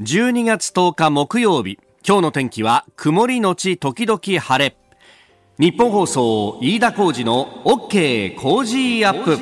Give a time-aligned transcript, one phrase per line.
[0.00, 1.78] 12月10日木曜日。
[2.08, 4.74] 今日の天気は曇りのち時々晴れ。
[5.58, 9.38] 日本放送飯田浩二の OK 工事アップ。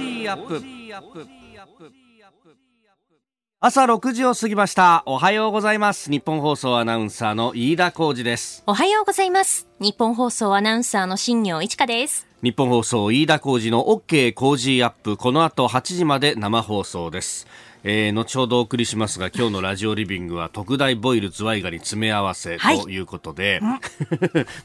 [3.61, 5.05] 朝6時を過ぎました。
[5.07, 6.11] おはようございます。
[6.11, 8.65] 日本放送アナウンサーの飯田浩二です。
[8.67, 9.69] おはようございます。
[9.79, 12.27] 日本放送アナウンサーの新業一華です。
[12.43, 15.17] 日本放送飯田浩二の OK 工事アップ。
[15.17, 17.47] この後8時まで生放送です
[17.85, 22.99] えー、後ほどお送りしますが今日のラジオリビングは特大ボイルズワイガニ詰め合わせとい。
[22.99, 23.77] うことで、は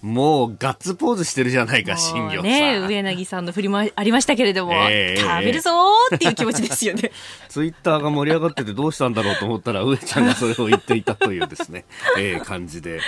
[0.02, 2.44] い、 もうガッツポーズしてるじゃないか新業さん。
[2.44, 5.72] ね上柳さんの振りもありましたけれども、えー、食べるぞ
[6.14, 7.12] っていう気持ちですよね。
[7.50, 11.86] ツイッターが盛り上がっててどうしたんだろうと思ったら上ちゃんがそれを言っていたというですね、
[12.18, 13.00] えー、感じで、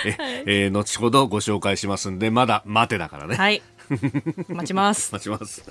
[0.46, 3.36] えー、後ほどご紹介しますんでまだ待てだからね。
[3.36, 3.62] はい
[4.48, 5.12] 待ちます。
[5.12, 5.64] 待ちます。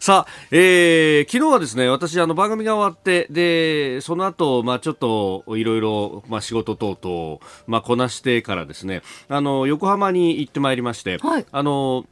[0.00, 12.04] さあ、えー、昨日はですね、私、あの、番組が終わって、で、その後、まあちょっと、いろいろ、まあ仕事等々、まあこなしてからですね、あの、横浜に行ってまいりまして、はい、あの、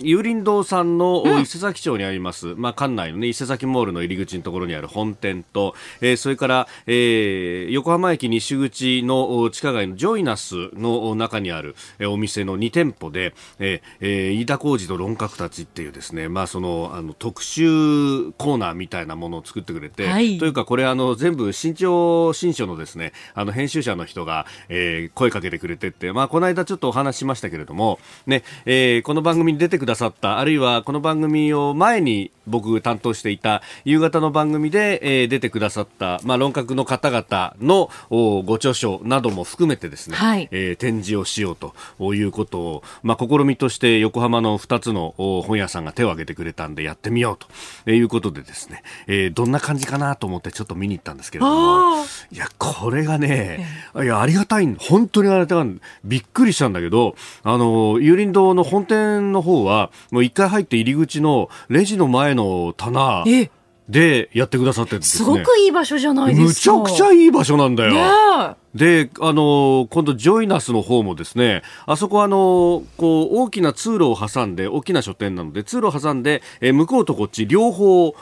[0.00, 63.24] 有林堂さんの伊勢崎町にあります、うん、まあ、館内の、ね、伊勢崎モールの入り口のところにある本店と、えー、それから、えー、横浜駅西口の地下街のジョイナスの中にある、えー、お店の2店舗で、えー、飯田浩二と論客たちっていうですね、まあ、そのあの特集コーナーみたいなものを作ってくれて、はい、というかこれあの全部新潮新書のですねあの編集者の人が、えー、声かけてくれてって、まあ、この間ちょっとお話ししましたけれども、ねえー、この番組に出てくくださったあるいはこの番組を前に僕担当していた夕方の番組で、えー、出てくださった、まあ、論客の方々のご著書なども含めてですね、はい、えー、展示をしようということを、まあ、試みとして横浜の2つの本屋さんが手を挙げてくれたんでやってみようということでですね、えー、どんな感じかなと思ってちょっと見に行ったんですけれどもいやこれがね、いやありがたい本当にありがたいびっくりしたんだけどあの有林堂の本店の方はもう一回入って入り口のレジの前の棚
[63.88, 65.24] でやってくださってるんですね。
[65.24, 66.78] すごくいい場所じゃないですか。
[66.78, 67.92] むちゃくちゃいい場所なんだよ。
[67.92, 78.14] ねで、あの、今度ジョイナスの方もですね、あそこあの、こう、大きな通路を挟んで、大きな書店なので、通路を挟んで、え向こうとこっち両方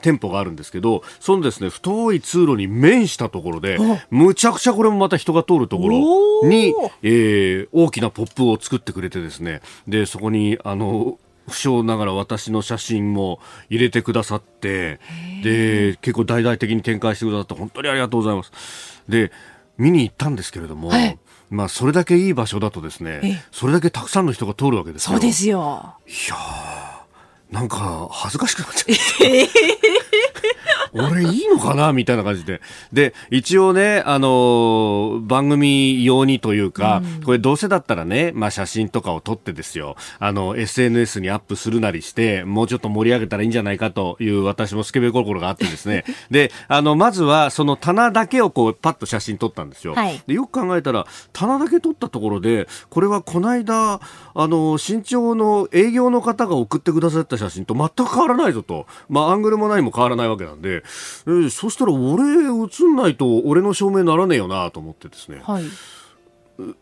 [0.00, 3.78] 店舗があるんですけど、そのですね、太い通路に面したところで、
[4.10, 15.00] むちゃくちゃこれもまた人が通るところに、えー、大きなポップを作ってくれてですね、で、そこに、あの、不詳ながら私の写真も入れてくださって
[15.42, 18.52] で結構大々的に展開してくださって本当にありがとうございます。
[19.08, 19.32] で
[19.76, 21.18] 見に行ったんですけれども、はい、
[21.50, 25.12] まあそれだけいい場所だとですねそれだけたくさんの人が通るわけですよ。
[25.12, 25.96] そうですよ。
[26.06, 26.36] いや
[27.50, 28.96] なんか恥ずかしくなっちゃう。
[30.92, 32.60] 俺いいのかなみたいな感じで。
[32.92, 46.04] で、一応ね、あのー、番組用にというか、うん、これどうせだったらね、まあ写真とかを撮ってですよ、あの、SNS にアップするなりして、もうちょっと盛り上げたらいいんじゃないかという私もスケベ心があってですね。
[46.30, 49.94] で、あの、まずはその棚だけをこう、パッと写真撮ったんですよ。
[49.94, 54.00] はい、でよく考えたら、棚だけ撮ったところで、これはこの間、
[54.34, 58.86] あの、新潮の営業の方が送ってくださった写真と全く変わらないぞと。
[59.08, 65.40] まあ、アングルも何も変わらないわけなんで、えー、そしたら俺映んないと俺の証明ならねえよなと思ってですね。
[65.42, 65.64] はい。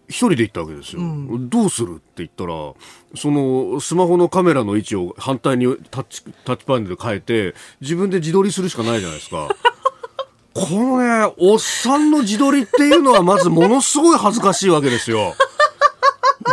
[0.09, 2.73] 一人で行ったわけですよ、うん、どうするって言ったら
[3.15, 9.49] そのスマホのカメラの位置を反対にタッチタッチパネルで変えて自分で自撮りするしかないじゃないですか。
[10.55, 15.35] このねおっさんの自撮りっていうのはまずものすごい恥ずかしいわけですよ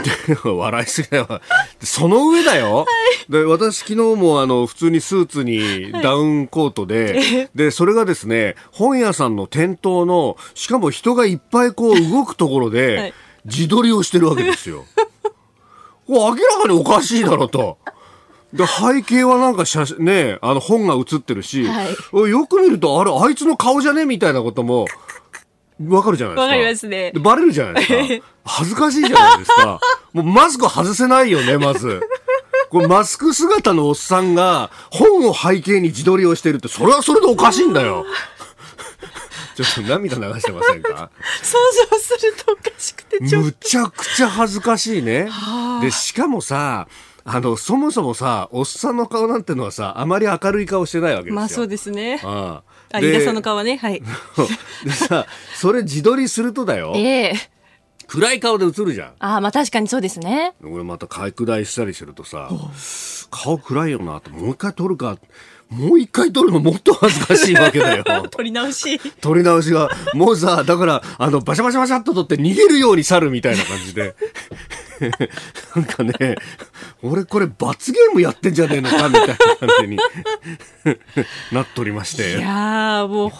[0.44, 1.42] 笑いすぎだよ。
[1.81, 2.78] その上だよ。
[2.78, 2.86] は
[3.28, 13.14] い、で私昨日もあの普通にスーツにダウンコートで、はい、で、それがですね、本屋さんの店頭の、しかも人がいっぱいこう動くところで、はい、
[13.46, 14.86] 自撮りをしてるわけですよ。
[16.08, 17.78] 明らかにおかしいだろと。
[18.54, 24.86] で背景はなんか写ねあの本が写ってるし、はい、よく見るとあれあいつの顔じゃねみたいなことも
[25.88, 26.42] わかるじゃないですか。
[26.44, 27.12] わかりますね。
[27.12, 28.25] で、バレるじゃないですか。
[28.46, 29.80] 恥ずかしいじゃないですか。
[30.14, 32.02] もうマスク外せないよね、まず。
[32.70, 38.06] これマスク姿のおっさんが本を背景に自撮りをしてるって、それはそれでおかしいんだよ。
[39.56, 41.12] ちょっと涙流してませんか？
[41.44, 41.58] 想
[41.92, 43.46] 像するとおかしくてちょっと。
[43.48, 45.30] むちゃくちゃ恥ずかしいね。
[45.81, 46.88] で、しかもさ、
[47.24, 51.36] あの、そもそもさ、おっさんの顔なんてのはさ、あまり明るい顔してないわけですよ。
[51.36, 52.19] まあそうですね。
[52.24, 54.01] あああ、飯田さんの顔はね、はい。
[54.86, 55.25] でさ、
[55.56, 56.94] それ自撮りするとだよ。
[56.98, 57.54] ええー
[58.06, 59.07] 暗い顔で映るじゃん。
[59.19, 60.54] ああ、まあ確かにそうですね。
[60.63, 62.50] 俺また拡大したりするとさ、
[63.31, 65.18] 顔暗いよなと、もう一回撮るか。
[65.74, 68.04] もう一回撮るのもっと恥ずかしいわけだよ。
[68.30, 69.00] 撮り直し。
[69.22, 74.16] 撮り直しが、もうさ、だから、あの、バシャバシャバシャっと撮って逃げるように去るみたいな感じで。
[75.75, 76.36] なんかね、
[77.02, 79.98] 俺これ罰ゲームやってんじゃねえのかみたいな感じに
[81.52, 82.38] なっておりまして。
[82.38, 83.31] いやもう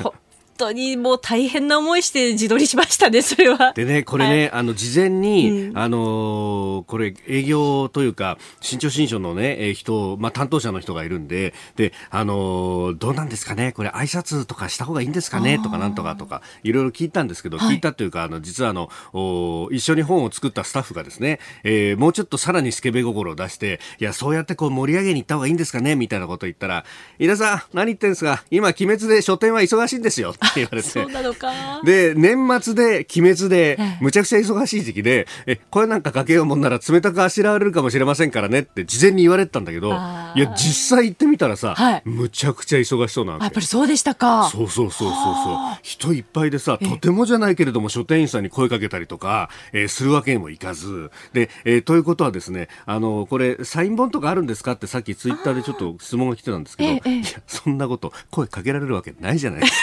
[0.57, 3.73] 当にもう大変な思いして自撮りしましたね、 それは。
[3.73, 26.85] でね、これね、はい、あの、事前に、うん、あのこれ、営業というか、新潮新書のね、えー、人、まあ、担当者の人がいるんで、で、あのどうなんですかね、これ、挨拶とかした方がいいんですかね、とかなんとかとか、いろいろ聞いたんですけど、聞いたというか、あの、実はあの、お一緒に本を作ったスタッフがですね、えー、もうちょっとさらにスケベ心を出して、いや、そうやってこう盛り上げに行った方がいいんですかね、みたいなこと言ったら、
[27.19, 31.05] 井田さん、何言ってんですか今、鬼滅で書店は忙しいんですよ、言われて。
[31.23, 31.51] のか。
[31.83, 44.49] で、年末で、鬼滅で、むちゃくちゃ忙しい時期で、え、これなんかかけようもんなら冷たくあしらわれるかもしれませんからねって事前に言われてたんだけど、いや、実際行ってみたらさ、はい、むちゃくちゃ忙しそうなやっぱりそうでしたか。
[44.51, 45.77] そうそうそうそうそう。
[45.81, 59.77] 人いっぱいでさ、とてもじゃないけれども書店員さんに声かけたりとか、えー、するわけにもいかず、で、えー、ということはですね、あの、これ、サイン本とかあるんですかってさっきツイッターでちょっと質問が来てたんですけど、いや、そんなこと声かけられるわけないじゃないですか。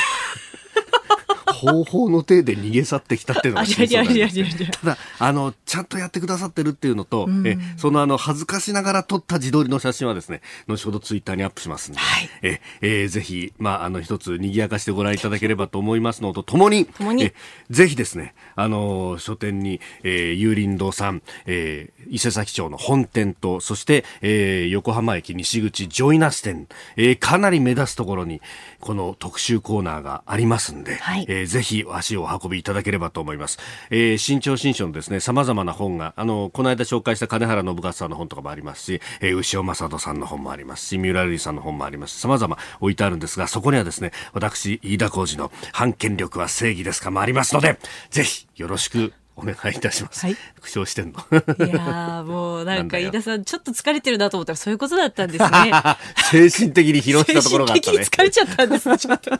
[1.60, 16.88] 方法の手で逃げ去ってきたっていうのが真相なんですただあのちゃんとやってくださってるっていうのと、うん、えそのあの恥ずかしながら撮った自撮りの写真はですね後ほどツイッターにアップしますんで、はい、ええー、ぜひまああの一つ賑やかしてご覧いただければと思いますのとともに。
[17.20, 17.34] え
[17.68, 28.40] ぜひですねあの書店に、えー、有林堂さん、えー、伊勢崎町の本店とそして、えー、横浜駅西口ジョイナス店、えー、かなり目立つところに
[28.80, 33.58] この特集コーナーがありますんで、はい、えー、ぜひ足を運びいただければと思います。
[33.90, 42.18] えー、新潮新書のですね、様々な本が、あの、この間紹介した金原信勝さんの本とかもありますし、えー、牛尾正人さんの本もありますし、三浦瑠麗さんの本もあります。
[42.18, 47.78] 様々置いてあるんですが、そこにはですね、私、飯田浩二の反権力は正義ですかもありますので、
[48.10, 50.26] ぜひよろしくお願いいたします。
[50.26, 50.36] はい。
[50.60, 51.66] 苦笑してんの。
[51.66, 55.72] いやもうなんか飯田さんちょっと疲れてるなと思ったらそういうことだったんですね。
[56.30, 58.04] 精神的に疲労したところがあったね。
[58.04, 59.30] 精神的に疲れちゃったんです、 ちょっと。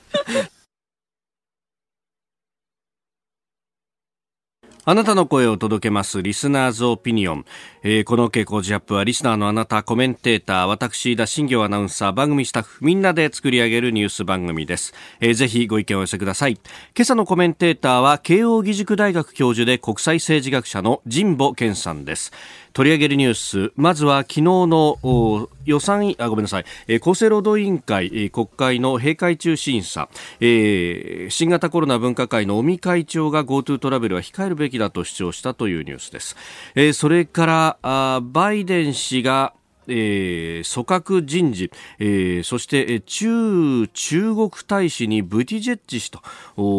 [4.86, 7.44] あなたの声を届けますリスナーズオピニオン、
[7.82, 16.54] えー、この傾向ジアップはリスナーのあなたコメンテーター私田新行アナウンサー番組スタッフみんなで作り上げるニュース番組です、えー、ぜひご意見をお寄せください。
[16.54, 22.32] 今朝のコメンテーターは慶応義塾大学教授で国際政治学者の神保健さんです。
[22.72, 23.72] 取り上げるニュース。
[23.76, 30.08] まずは昨日の予算あごめんなさい、えー、厚生労働委員会、えー、国会の閉会中審査、
[30.40, 36.36] えー、新型コロナ分科会の尾身会長が GoTo トラベルは控えるべきだと主張したというニュースです、
[36.74, 39.54] えー、それからあバイデン氏が
[39.88, 46.20] えー、組閣人事、えー、そして中中国大使にブティジェッジ氏と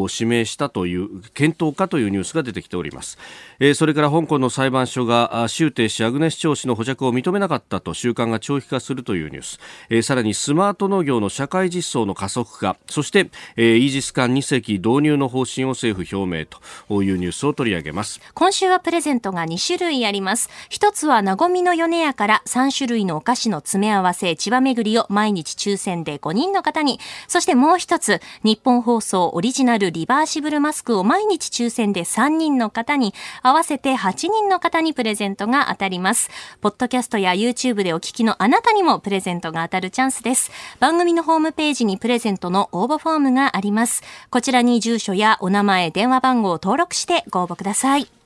[0.09, 3.17] 指名したという検討かというニュースが出てきております、
[3.59, 9.59] えー、それから香港の裁判所が周庭氏アグネス長氏の保釈を認めなかったと習慣が長期化するというニュース、
[9.89, 18.19] えー、さらにスマート農業の社会実装の加速化そして、えー、イージス艦2隻導入の方針を政府表明というニュースを取り上げます。
[18.33, 20.49] 今週はプレゼントが2種類あります。
[20.69, 36.29] 一つはなごみの米屋から3種類類のお菓子の詰め合わせ、千葉巡りを毎日抽選で5人の方に、そしてもう一つ、日本放送オリジナルリバーシブルマスクを毎日抽選で3人の方に、合わせて8人の方にプレゼントが当たります。
[36.61, 40.51] ポッドキャストや YouTube でお聞きのあなたにもプレゼントが当たるチャンスです。
[40.79, 44.03] 番組のホームページにプレゼントの応募フォームがあります。
[44.29, 48.20] こちらに住所やお名前、電話番号を登録してご応募ください。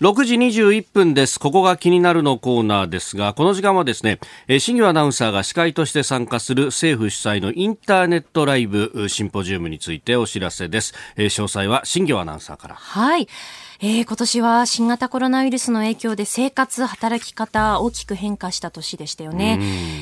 [0.00, 1.38] 6時21分です。
[1.38, 4.18] ここが気になるのコーナーですが、この時間はですね、
[4.58, 10.94] 新業アナウンサーが司会として参加する政府主催のインターネットライブシンポジウムについてお知らせです。
[11.16, 12.74] 詳細は新業アナウンサーから。
[12.74, 13.28] はい。
[13.86, 19.58] えー、今年は新型コロナウイルスの影響で生活、働き方大きく変化した年でしたよね。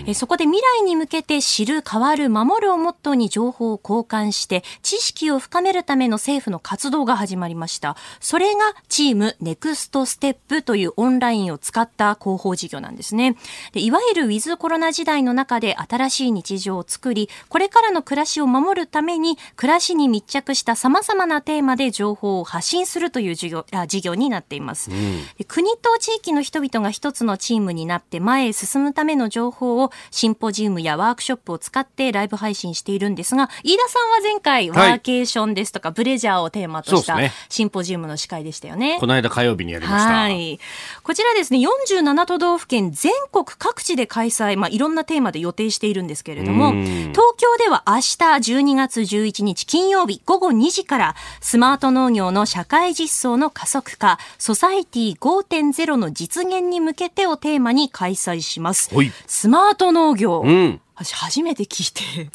[0.06, 7.96] えー、そこで未来に向けて知る、変わる、守るをモットーに情報を交換して知識を深めるための政府の活動が始まりました。
[8.20, 13.34] それがチームネクストステップというオンラインを使った広報事業なんですね。
[13.72, 38.98] でいわゆるウィズコロナ時代の中で新しい日常を作り、これからの暮らしを守るために暮らしに密着した様々なテーマで情報を発信するという事業あ事業になっています、うん、国と地域の人々が一つのチームになって前へ進むための情報をシンポジウムやワークショップを使ってライブ配信しているんですが飯田さんは前回ワーケーションですとか、ブレジャーをテーマとしたシンポジウムの司会でしたよね。
[39.00, 40.12] この間火曜日にやりました。
[40.12, 40.58] はい。
[41.02, 58.90] こちらですね、47都道府県全国各地で開催、まあ、いろんなテーマで予定しているんですけれども、東京では明日12月11日金曜日午後2時からスマート農業の社会実装の加速化、ソサイティ5.0の実現に向けてをテーマに開催します。
[59.26, 60.42] スマート農業。
[60.44, 62.30] うん私初めて聞いて。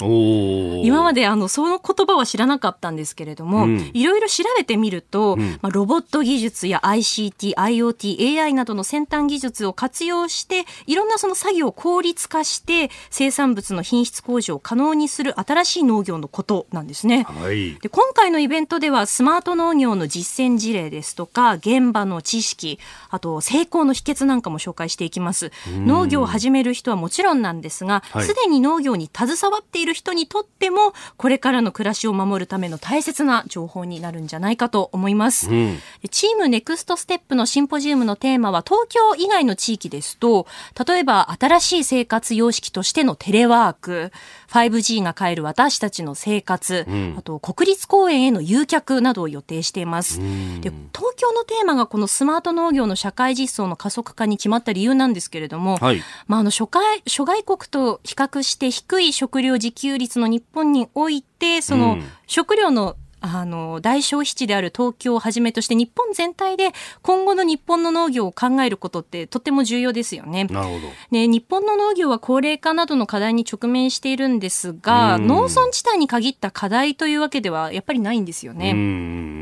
[0.86, 25.52] 今まであのその言葉は知らなかったんですけれども、いろいろ調べてみると、うん、まあ、ロボット技術や ICT、IoT、AI などの先端技術を活用していろんなその作業を効率化して生産物の品質向上を可能にする新しい農業のことなんですね、はい、で今回のイベントではスマート農業の実践事例ですとか現場の知識あと成功の秘訣なんかも紹介していきます。
[25.68, 40.48] 農業を始める人はもちろんなんですがすで、はいに農業に携わっている人にとってもこれからの暮らしを守るための大切な情報になるんじゃないかと思います、うん、チームネクストステップのシンポジウムのテーマは東京以外の地域ですと
[40.88, 44.12] 例えば新しい生活様式としてのテレワーク
[44.48, 66.72] 5G が変える私たちの生活、うん、あと国立公園への誘客などを予定しています、うん、で東京のテーマがこのスマート農業の社会実装の加速化に決まった理由なんですけれども、はい、まあ、あの諸外諸外国と比較して低い食料自給率の日本においてその食料のあの大消費地である東京をはじめとして日本全体で
[67.02, 70.46] 今後の日本の農業を考えることってとっても重要ですよね。
[70.46, 78.74] なるほどね日本の農業は高齢化などの課題に直面しているんですが農村地帯に限った課題というわけではやっぱりないんですよね。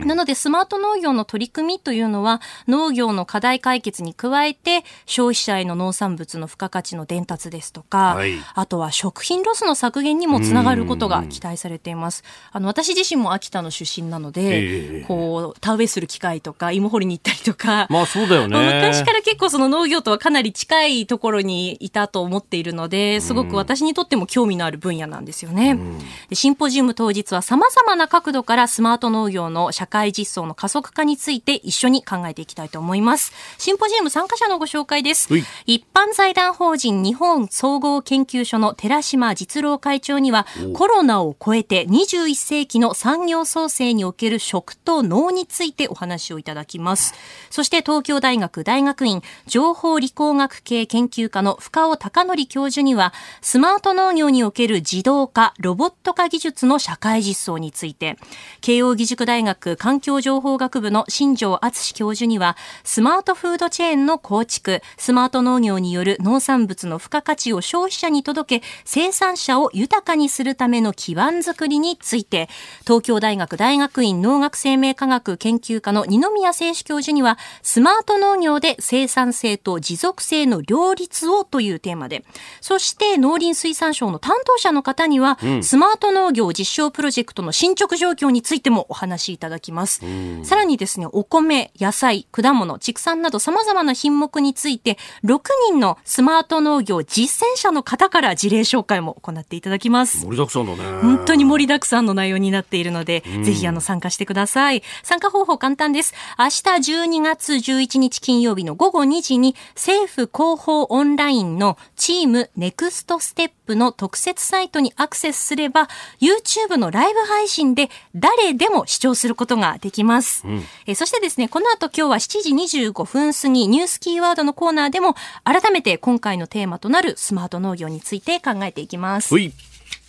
[0.05, 12.23] なのでスマート農業の取り組みというのは農業の課題解決に加えて消費者への農産物の付加価値の伝達ですとか、はい、あとは食品ロスの削減にもつながることが期待されています。
[12.51, 18.75] あの私自身も秋田の出身なので、えー、こう田植えする機会とか芋掘りに行ったりとか、まあそうだよね。
[18.75, 25.71] 昔から結構その農業とはかなり近いところにいたと思っているので、すごく私にとっても興味のある分野なんですよね。
[25.71, 33.33] うん、でシンポジウム当日は様々な角度からスマート農業の社会実装の加速化について一緒に考えていきたいと思います。
[33.57, 35.29] シンポジウム参加者のご紹介です。
[35.65, 47.13] 一般財団法人日本総合研究所の寺島実郎会長には、コロナを超えて21世紀の産業創生における食と脳についてお話をいただきます。
[47.49, 58.17] そして東京大学大学院情報理工学系研究科の深尾隆則教授には、スマート農業における自動化、ロボット化技術の社会実装について、
[58.59, 72.49] 慶應義塾大学環境情報学部の新庄敦教授には、スマートフードチェーンの構築、スマート農業による農産物の付加価値を消費者に届け、生産者を豊かにするための基盤づくりについて、
[72.83, 82.25] 東京大学大学院農学生命科学研究科の二宮清主教授には、スマート農業で生産性と持続性の両立をというテーマで、
[82.61, 90.01] そして農林水産省の担当者の方には、うん、スマート農業実証プロジェクトの進捗状況についてもお話しいただきます。
[90.43, 100.25] さらにですね、お米、野菜、果物、畜産など様々な品目について、6人のスマート農業実践者の方から事例紹介も行っていただきます。
[100.25, 101.01] 盛りだくさんだね。
[101.01, 104.83] 本当に盛りだくさんの内容になっているので、ぜひあの参加してください。
[105.03, 106.13] 参加方法簡単です。
[106.37, 115.87] 明日12月11日金曜日の午後2時に政府広報オンラインのチームネクストステップの特設サイトにアクセスすれば
[116.19, 120.43] YouTube のライブ配信で誰でも視聴することができます。
[120.45, 129.33] うん、えそしてですね、この後今日は7時25分過ぎニュースキーワードのコーナーでも改めて今回のテーマとなるスマート農業について考えていきます。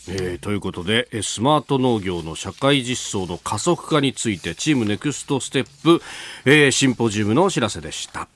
[0.09, 6.03] えー、ということでスマート農業の社会実装の加速化についてチームネクストステップ、
[6.45, 8.29] えー、シンポジウムのお知らせでした。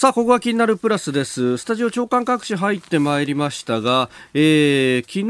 [0.00, 1.58] さあ、ここが気になるプラスです。
[1.58, 5.24] スタジオ長官各紙入ってまいりましたが、えー、昨日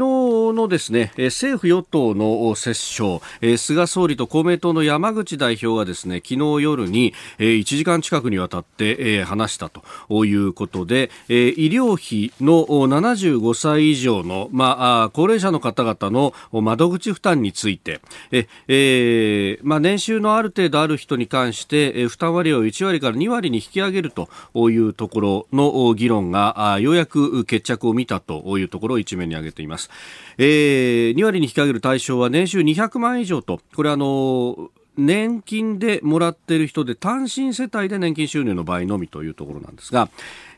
[0.55, 17.99] のですね、政府与党の折衝、えー、菅総理と公明党の山口代表がですね、昨日夜に、えー、1時間近くにわたって、えー、話したということで、えー、医療費の75歳以上の、まあ、高齢者の方々の窓口負担について、
[18.31, 24.29] えー、まあ、年収のある程度ある人に関して、負担割合を1割から2割に引き上げると
[24.69, 29.89] いうところの議論がようやく決着を見たというところを一面に挙げています。
[30.37, 40.09] えー、2割に引き上げる対象は年収200万以上と、これあの年金でもらっている人で単身世帯で年金収入の場合のみというところなんですが、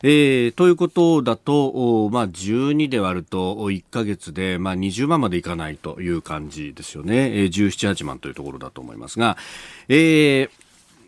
[0.02, 9.38] えー、ということだと、まあ、12で割ると1か月で、まあ、20万までいかないという感じですよね、えー、17、8万というところだと思いますが、
[9.88, 10.63] えー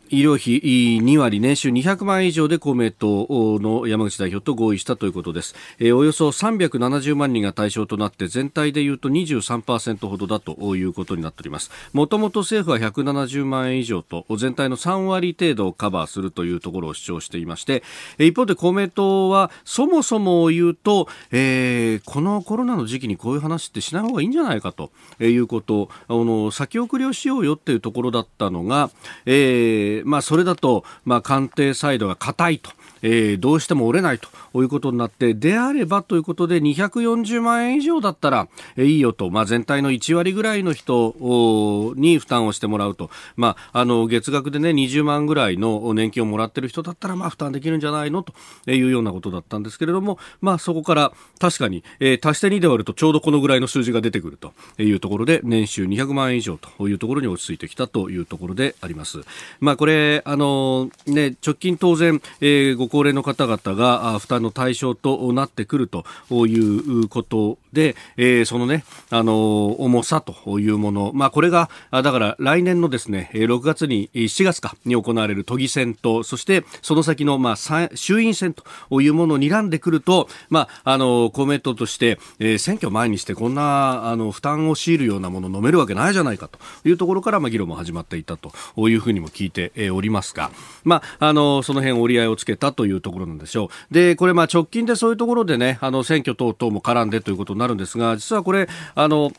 [0.09, 0.59] 医療費
[1.03, 3.27] 2割年収200万円以上で公明党
[3.59, 11.71] の山口代表と合意したということです、えー、およそ370万人が対象となって全体でいうと23%ほどだということになっております。
[11.93, 17.83] もともと政府は170万円以上と全体の3割程度をカバーするというところを主張していまして
[18.19, 28.91] 一方で公明党はそもそも言うと、えー、このコロナの時期にこういう話ってしない方がいいんじゃないかということあの先送りをしようよっていうところだったのが、
[29.25, 32.71] えーまあ、それだと、まあ、官邸サイドが硬いと。
[33.05, 34.27] えー、どうしても折れないと
[34.61, 41.13] いうことになってであればということで240万円以上だったら、えー、いいよと、まあ、全体の1割ぐらいの人
[41.95, 48.33] に負担をしてもらうと、まあ、あの月額で、ね、20万ぐらいの年金をもらってる人だったら、まあ、負担できるんじゃないのと
[48.65, 59.21] いうようなことだったんですけれども、まあ、そこから確かに、えー、足して2で割るとちょうどこのぐらいの数字が出てくるというところで年収200万円以上というところに落ち着いてきたというところであります。
[59.59, 66.05] まあ、これあの、ね、直近当然、えー、ご高齢の方々が負担の対象となってくると
[66.47, 88.53] いうことで、えー、そのね、あの、重さというもの、まあ、これが、だから来年のですね、6月に、7月かに行われる都議選と、そしてその先の、まあ、衆院選というものを睨んでくると、まあ、あの、公明党として、えー、選挙前にしてこんな、あの、負担を強いるようなもの飲めるわけないじゃないかというところから、まあ、議論も始まっていたと
[88.89, 90.49] いうふうにも聞いておりますが、
[90.85, 93.93] まあ、あの、その辺折り合いをつけたというところなんでしょう。
[93.93, 99.31] で、これ、まあ、直近でそういうところでね、あの、選挙等々も絡んでということになるんですが、実はこれ、あの、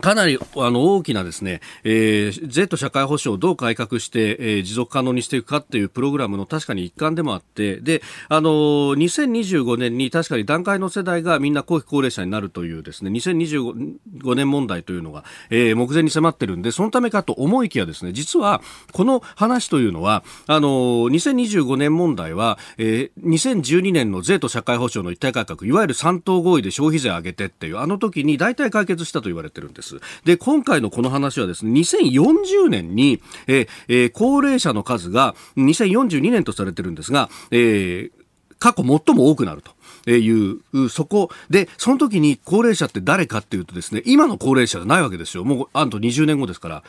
[0.00, 18.62] かなりあの大きなですね、えー、Z 社会保障をどう改革して、えー、持続可能にしていくかっていうプログラムの確かに一環でもあって、で、あのー、2025年に確かに段階の世代がみんな後期高齢者になるというですね、2025年問題というのが、えー、目前に迫ってるんで、そのためかと思いきやですね、実は
[18.92, 29.75] この話というのは、あのー、2025年問題は、えー、2012年の税と社会保障の一体改革、いわゆる三党合意で消費税上げてっていう、あの時に大体解決したと言われてるんです。。
[30.24, 38.10] で、今回のこの話はですね、2040年に、えー、高齢者の数が2042年とされてるんですが、えー、
[38.58, 39.74] 過去最も多くなると。
[40.08, 40.30] い
[40.72, 45.42] う、そこで、その時に高齢者って誰かっていうとですね、今の高齢者じゃないわけですよ。
[45.42, 46.84] もう、あと20年後ですから。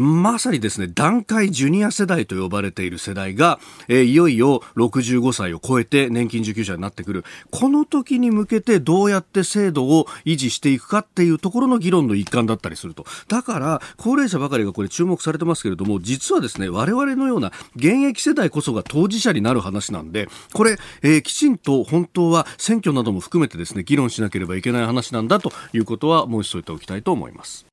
[0.00, 3.58] まさにですね、段階ジュニア世代と呼ばれている世代が、
[3.88, 7.24] えー、いよいよ65歳を超えて年金受給者になってくる。
[7.50, 13.06] この時に向けてどうやって制度を維持していくかっていうところの議論の一環だったりすると。
[13.26, 27.66] だから、高齢者ばかりがこれ注目されてますけれども、実はですね、我々のような現役世代こそが当事者になる話なんで、これ、えー、きちんと本当は選挙なども含めてですね、議論しなければいけない話なんだということは申し添えておきたいと思います。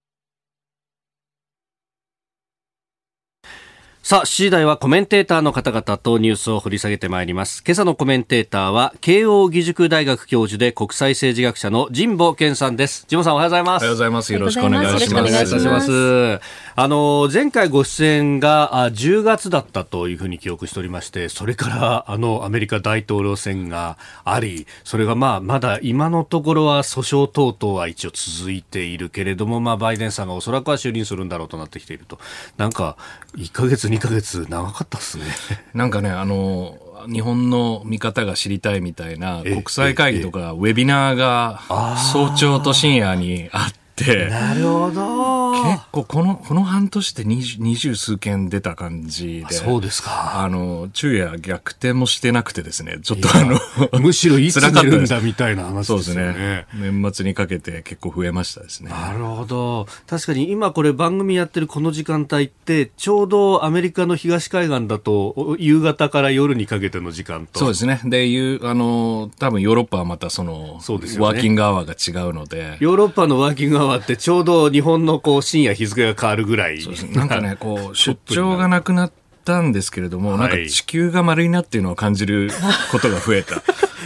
[4.08, 7.64] さあ、7時台はコメンテーターの方々とニュースを掘り下げてまいります。
[7.66, 13.08] 今朝のコメンテーターは、慶応義塾大学教授で国際政治学者の神保健さんです。
[13.10, 13.82] 神保さんおはようございます。
[13.82, 14.34] おはようございます。
[14.34, 14.94] よろしくお願いします。
[14.94, 16.40] よろしくお願いいたします。
[16.76, 32.20] あの、前回ご出演が10月だったというふうに記憶しておりまして、それからあのアメリカ大統領選があり、それがまあ、まだ今のところは訴訟等々は一応続いているけれども、まあ、バイデンさんがおそらくは就任するんだろうとなってきていると。
[32.58, 32.98] なんか、
[33.36, 35.26] 1ヶ月2ヶ月長かったですね。
[35.74, 36.78] なんかね、あの、
[37.12, 41.62] 日本の見方が知りたいみたいな国際会議とかウェビナーが
[41.98, 43.85] 早朝と深夜にあって、
[44.30, 45.64] なるほど。
[45.64, 49.56] 結構この、この半年で二十数件出た感じで。
[49.56, 50.42] そうですか。
[50.44, 56.34] あの、昼夜逆転もしてなくてですね、ちょっとあの、むしろいつ 出るんだみたいな話ですね。
[56.34, 56.66] ね。
[56.74, 58.90] 年末にかけて結構増えましたですね。
[58.92, 59.88] なるほど。
[60.08, 67.60] 確かに今これ番組やってるこの時間帯って、ちょうどアメリカの東海岸だと、夕方から夜にかけての時間と。
[67.60, 68.02] そうですね。
[68.04, 72.78] で、いう、あの、多分ヨーロッパはまたその、そうですよね、ワーキングアワーが違うので。
[72.80, 76.80] ヨーロッパのワーキングアワーってちょうど日本のこう深夜日付が変わるぐらい。
[77.14, 82.50] なんかね、こう、出張がなくなって、ったんですけれども、はいなんか地球が丸いなっていうのを感じる
[82.92, 83.62] ことが増えた。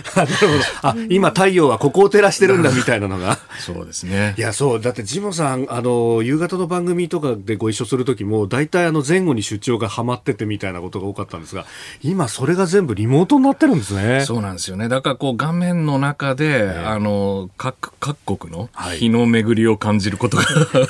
[0.15, 0.53] なるほど。
[0.81, 3.37] あ、今太陽はここを照らしてるんだみたいなのが。
[3.59, 4.41] そうですねい。
[4.41, 4.81] や、そう。
[4.81, 11.65] だって、ジモさん、あの、夕方の番組とかでご一緒するときも、大体あの、前後に出張がハマっててみたいなことが多かったんですが、
[12.01, 14.23] 今、それが全部リモートになってるんですね。
[14.25, 14.89] そうなんですよね。
[14.89, 20.81] だからこう画面の中で、あの、各、各国のはい日の巡りを感じることが増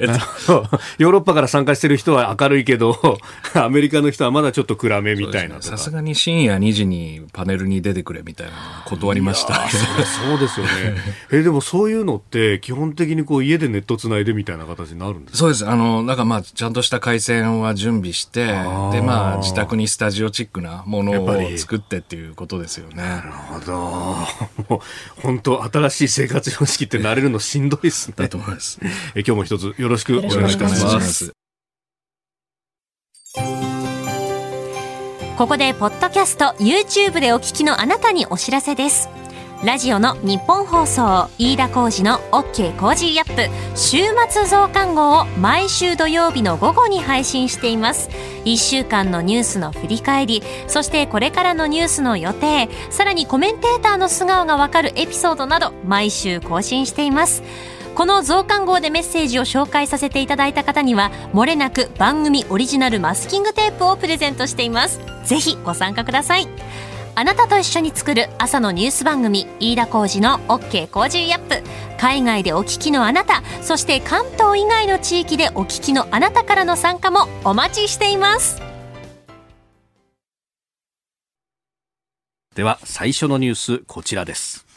[0.00, 0.20] えた。
[0.38, 3.18] そうヨーロッパから参加してる人は明るいけど、
[3.54, 5.60] アメリカの人はまだちょっと暗めみたいな。
[5.62, 8.52] さすがに深夜2時にパネルに出てくれみたいな
[8.86, 9.64] 断りました。
[9.64, 10.70] あそうですよね。
[11.32, 15.38] え、でもそういうのって、基本的にこう、家でネットつないでみたいな形になるんですか？
[15.38, 15.68] そうです。
[15.68, 22.96] あの、だからまあ、ちゃんとした回線は準備して、で、ーまあ、自宅にスタジオチックなものを作ってっていうことですよね。
[22.96, 23.72] なるほど。
[24.68, 24.80] もう、
[25.22, 28.14] 本当新しい生活様式って慣れるのしんどいですね。
[28.16, 28.78] だと思います。
[29.14, 30.58] え今日も一つよろしくお願いし。
[30.58, 30.68] ま
[31.00, 31.32] す
[35.40, 39.08] ここでポッドキャスト YouTube でお聞きのあなたにお知らせです。
[39.64, 48.10] ラジオのニッポン放送飯田浩司の OK コージーアップ週末増刊号を毎週土曜日の午後に配信しています。
[48.44, 57.42] 1週間のニュースの振り返りそしてこれからのニュースの予定さらにコメンテーターの素顔がわかるエピソードなど毎週更新しています。
[57.94, 65.00] この増刊号でメッセージを紹介させていただいた方には漏れなく番組オリジナルマスキングテープをプレゼントしています。
[65.24, 66.48] ぜひご参加ください。
[67.14, 71.62] あなたと一緒に作る朝のニュース番組飯田浩司の OK Cozy up。
[71.98, 78.62] 海外でお聞きのあなたそして関東以外の地域でお聞きのあなたからの参加もお待ちしています。
[82.54, 84.69] では、最初のニュース、こちらです。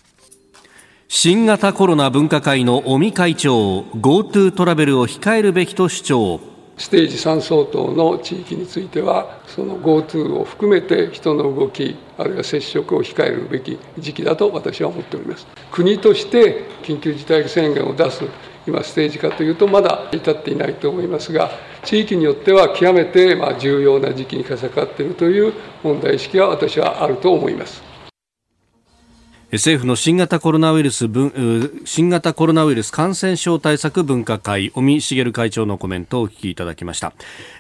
[1.15, 6.39] 新型コロナ分科会の尾身会長、GoTo トラベルを控えるべきと主張。
[6.75, 15.45] ステージ3相当の地域については、その GoTo を含めて人の動き、あるいは接触を控えるべき時期だと私は思っております。
[15.71, 18.23] 国として緊急事態宣言を出す、
[18.65, 21.51] 今、ステージかというと、まだ至っていないと思いますが、
[21.83, 27.92] 地域によっては極めて重要な時期にかかっているという問題意識は私はあると思います。
[29.53, 37.13] 政府の新型コロナウイルス分新型コロナウイルス感染症対策分科会尾身茂会長のコメントをお聞きいただきました、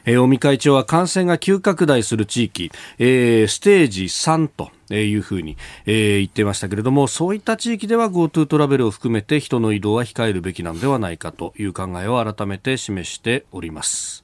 [0.07, 14.22] 尾身会長は感染が急拡大する地域、ステージ3というふうに、言ってましたけれどもそういった地域では GoTo トラベルを含めて人の移動は控えるべきなのではないかという考えを改めて示しております。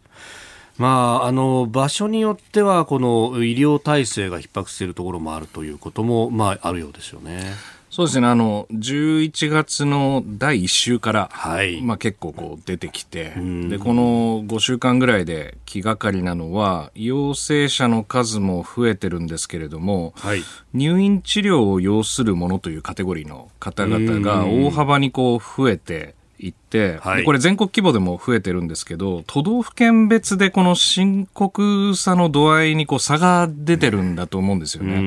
[0.80, 7.54] まあ、あの場所によってはこの医療体制が逼迫しているところもあるということも、まあ、あるようですよね。
[7.90, 11.82] そうですね、あの、11月の第1週から、はい。
[11.82, 13.34] まあ結構こう出てきて、
[13.68, 20.44] で、この5週間ぐらいで気がかりなのは、陽性者の数も増えてるんですけれども、はい。
[20.74, 35.02] 入院治療を要するものというカテゴリーの方々が大幅にこう増えていって、はいでこれ全国規模でも増えてるんですけど、都道府県別でこの深刻さの度合いにこう差が出てるんだと思うんですよね。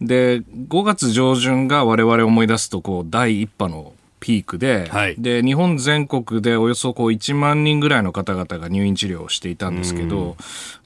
[0.00, 5.16] で、5月上旬が我々思い出すと、こう、第一波のピークで、はい。
[5.18, 10.36] で、日本全国でおよそこう1万人ぐらいの方々が入院治療をしていたんですけど、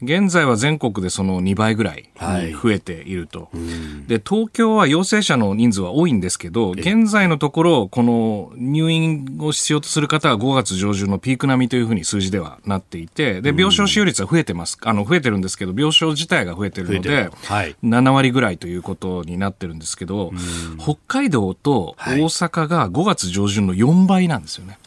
[0.03, 2.09] 現在は全国でその2倍ぐらい
[2.47, 3.51] に増えていると。
[4.07, 14.79] で、東京は陽性者の人数は多いんですけど、現在のところ、この入院を必要とする方は5月上旬のピーク並みというふうに数字ではなっていて、で、病床使用率は増えてます。
[14.83, 17.77] あの、増えてるんですけど、病床自体が増えてるのでる、はい。
[17.83, 20.33] 7割ぐらいということになってるんですけど、
[20.79, 24.79] 北海道と大阪が5月上旬の4倍なんですよね。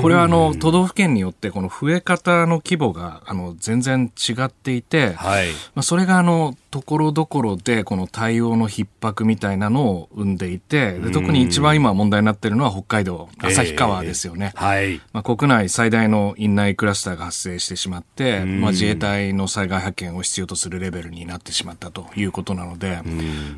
[0.00, 5.48] これはあの都道府県によってこの増え方の規模があの全然違っていて、はい。
[5.74, 14.52] まあ、それがあのところどころでこの対応の逼迫みたいなのを生んでいてで特に一番今問題になっているのは北海道旭川ですよね。
[14.54, 15.00] はい。
[15.12, 23.02] まあ、国内最大の院内クラスターが発生してしまって、まあ、自衛隊の災害派遣を必要とするレベルになってしまったということなので、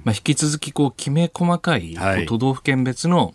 [0.04, 1.96] まあ、引き続きこうきめ細かい。
[2.26, 3.34] 都道府県別の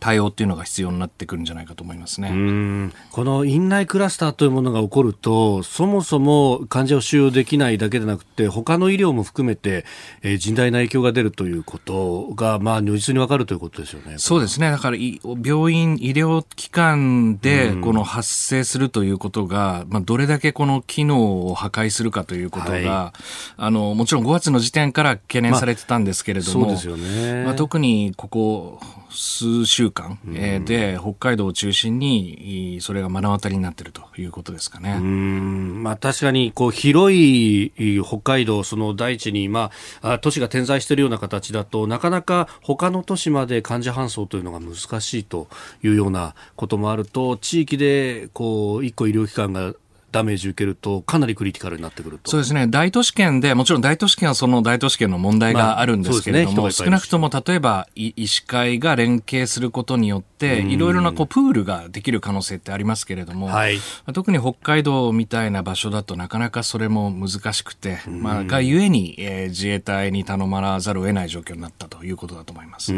[0.00, 2.30] 対応っていうのが必要になってくるんじゃないかと思いますね。
[2.30, 9.84] うんこの院内クラスターというものが起こるとそもそも患者を収容できないだけでなくて他の医療も含めて、
[10.22, 14.14] えー甚大な影響が出るということが、まあ、如実に分かるということですよね。
[14.18, 14.70] そうですね。
[14.70, 23.14] だからい、病院、医療機関で、この発生するということが、まあ、どれだけこの機能を破壊するかということが、は
[23.56, 27.44] あの、もちろん5月の時点から懸念されてたんですけれども、そうですよね。
[27.44, 34.96] まあ、特にここ数週週間、えー、で北海道を中心にそれが目の当たりになっているということですかね。
[34.98, 39.70] うんまあ、確かにこう広い北海道、その大地に、ま
[40.02, 45.46] あ、都市が点在しているような形だとなかなか他の都市まで患者搬送というのが難しいと
[45.84, 49.74] いうようなこともあると地域でこう一個医療機関が
[50.10, 52.30] ダメージ受けるとかなりクリティカルになってくると。
[52.30, 52.66] そうですね。
[52.66, 63.78] 大都市圏でもちろん大都市圏はその大都市圏の問題があるんですけれども、まあね、少なくとも例えば医師会が連携することによっていろいろなこうプールができる可能性ってありますけれども、はい、
[64.14, 72.92] 特に北海道みたいな場所だとなかなかそれも難しくて、まあ、がゆえに、えー、自衛隊に頼まざるを得ない状況になったということだと思います。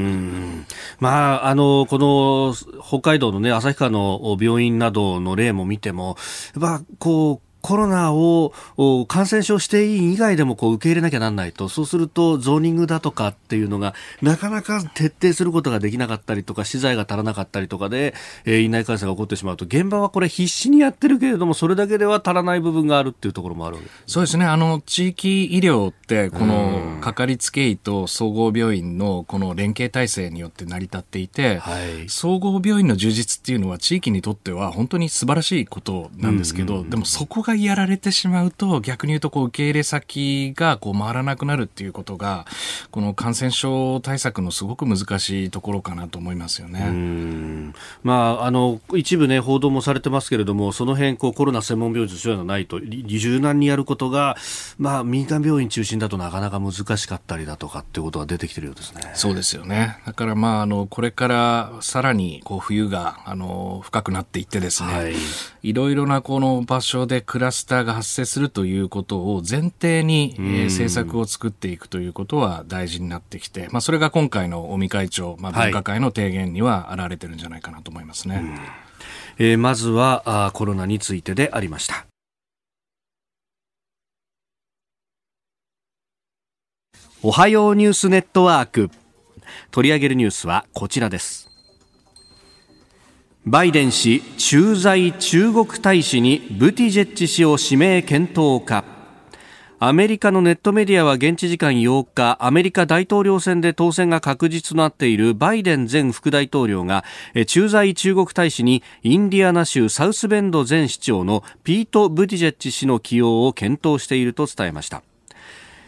[0.98, 2.54] まあ、あのこの
[2.86, 6.16] 北海道の、ね、旭川の病院などの例も見ても、
[6.54, 8.52] まあこうコロナを
[9.06, 24.44] 感染症していい以外でもこう受け入れなきゃなんないと、そうするとゾーニングだとかっていうのがなかなか徹底することができなかったりとか、資材が足らなかったりとかで、えー、院内感染が起こってしまうと、現場はこれ必死にやってるけれども、それだけでは足らない部分があるっていうところもあるそうですね。
[24.44, 42.46] あの、地域医療って、このかかりつけ医と総合病院のこの連携体制によって成り立っていて、はい、総合病院の充実っていうのは地域にとっては本当に素晴らしいことなんですけど、うんうんうん、でもそこがやられてしまうと、逆に言うとこう受け入れ先がこう回らなくなるっていうことが、
[42.90, 47.72] この感染症対策のすごく難しいところかなと思いますよね。
[48.02, 54.36] まあ、あの、一部ね、報道もされてますけれども、その辺、こう、コロナ専門病院というのはないと、柔軟にやることが、
[54.78, 59.10] まあ、民間病院中心だとなかなか難しかったりだとかっていうことが出てきてるようですね。
[59.14, 59.98] そうですよね。
[60.06, 65.14] だからまあ、あの、これからさらに、こう、冬が、あの、深くなっていってですね、はい、
[65.62, 78.36] いろいろなこの場所でクラスターが発生するということを前提に、えー、政策を作っていくということは大事になってきて、まあ、それが今回の尾身会長、まあ、分科会の提言には現れてるんじゃないかなと思いますね。
[78.36, 78.44] はい、
[79.38, 82.06] えー、まずはあコロナについてでありました。
[87.22, 88.90] おはようニュースネットワーク。
[89.70, 91.49] 取り上げるニュースはこちらです
[93.46, 98.84] バイデン氏駐在中国大使にブティジェッジ氏を指名検討か
[99.78, 107.02] アメリカのネットメディアは現地時間8日、アメリカ大統領選で当選が確実となっているバイデン前副大統領が、
[107.46, 115.02] 駐在中国大使にインディアナ州サウスベンド前市長のピート・ブティジェッジ氏の起用を検討していると伝えました。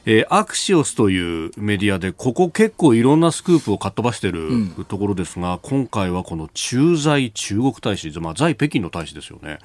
[0.05, 4.51] えー、アクシオスというメディアでここ結構いろんなスクープをかっ飛ばしてる
[4.89, 9.59] ところですが、うん、今回はこの駐在中国大使、まあ、在北京の大使ですよね。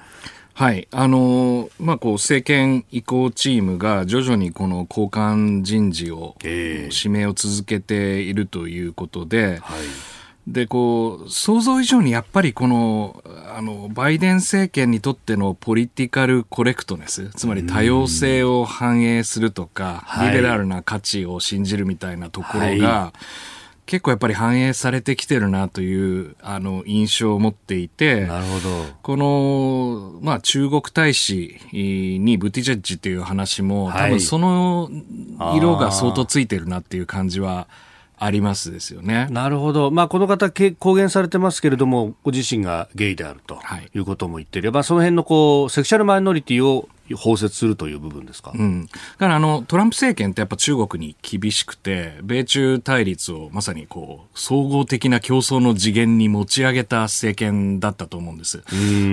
[0.54, 0.88] はい。
[0.90, 9.78] あのー、まあ、こう、政権移行チームが徐々にこの交換人事を、えー、指名を続けているということで、はい
[10.52, 13.22] で、こう、想像以上にやっぱりこの、
[13.54, 23.18] あの、バイデン政権にとってのポリティカルコレクトネス、つまり多様性を反映するとか、リベラルな価値を信じるみたいなところが、はい、
[23.84, 28.86] 結構やっぱり反映されてきてるなという、あの、印象を持っていて、なるほど。
[29.02, 34.88] この、まあ、中国大使にブティジェッジっていう話も、はい、多分その
[35.56, 37.68] 色が相当ついてるなっていう感じは、
[38.18, 39.28] ありますですよね。
[39.30, 39.90] なるほど。
[39.90, 43.60] まあ、この方、公言されてますけれども、ご自身がゲイであると
[43.94, 58.62] いうことも言っていれば、はい、その辺のこう、セクシャルマイノリティを包摂するという部分ですか、うん、だからあのトランプ政権ってやっぱ中国に厳しくて米中対立をまさにこう総合的な競争の次元に持ち上げた政権だったと思うんです。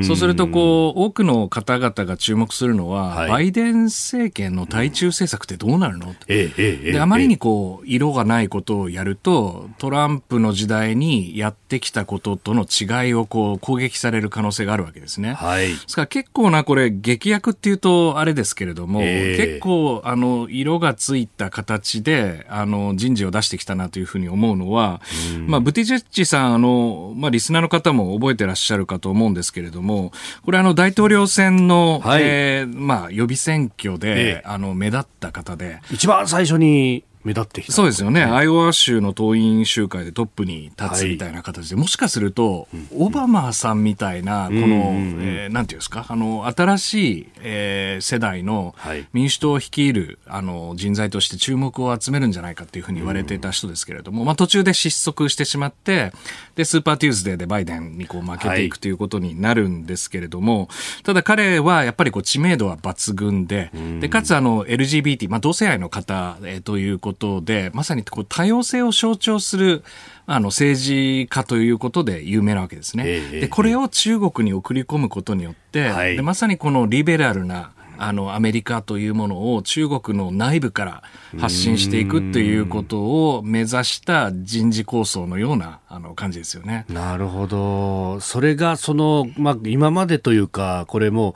[0.03, 15.33] そうするとこう多くの方々が注目するのは、はい、バイデン政権の対中政策ってどうなるの、ええであまりにこう色がないことをやるとトランプの時代にやってきたこととの違いをこう攻撃される可能性があるわけですね。
[15.33, 25.01] はい、ですから結構なこれ劇薬っていうとあれですけれども、えー、結構あの色がついた形であの人事を出してきたなというふうに思うのは、
[25.45, 30.11] まあ、ブティジェッジさんあの、まあ、リスナーの方も覚えてらっしゃるかと思うんですけれども
[30.43, 35.79] これあの大統領選の、はい、えー、まあ、予備選挙で、えー、あの目立った方で。
[35.91, 48.75] 一番最初に目立ってきた、そうですよね、アイオワ州の党員集会でトップに立つみたいな形で、はい、もしかすると、オバマさんみたいな、この、うん、えー、なんていうんですか、あの、新しい、えー、世代の
[49.11, 56.13] 民主党を率いる、あの、人材として注目を集めるんじゃないかっていうふうに言われていた人ですけれども、まあ途中で失速してしまって、
[56.55, 69.83] で、スーパーテューズデーでバイデンにこう負けていくということになるんですけれども、はい、ただ彼はやっぱりこう知名度は抜群で、で、かつあの、LGBT、まあ同性愛の方、えー、ということことで、まさにこう多様性を象徴する
[70.27, 73.03] あの政治家ということで有名なわけですね。
[73.07, 81.03] ええでこれを中国に送り込むことによって、はいでまさにこのリベラルなあのアメリカというものを中国の内部から
[81.39, 82.99] 発信していくっていうこと
[83.37, 86.85] を目指した人事構想のようなあの感じですよね。
[86.89, 88.19] なるほど。
[88.19, 91.33] それが、その、まあ、今までというか、これもう、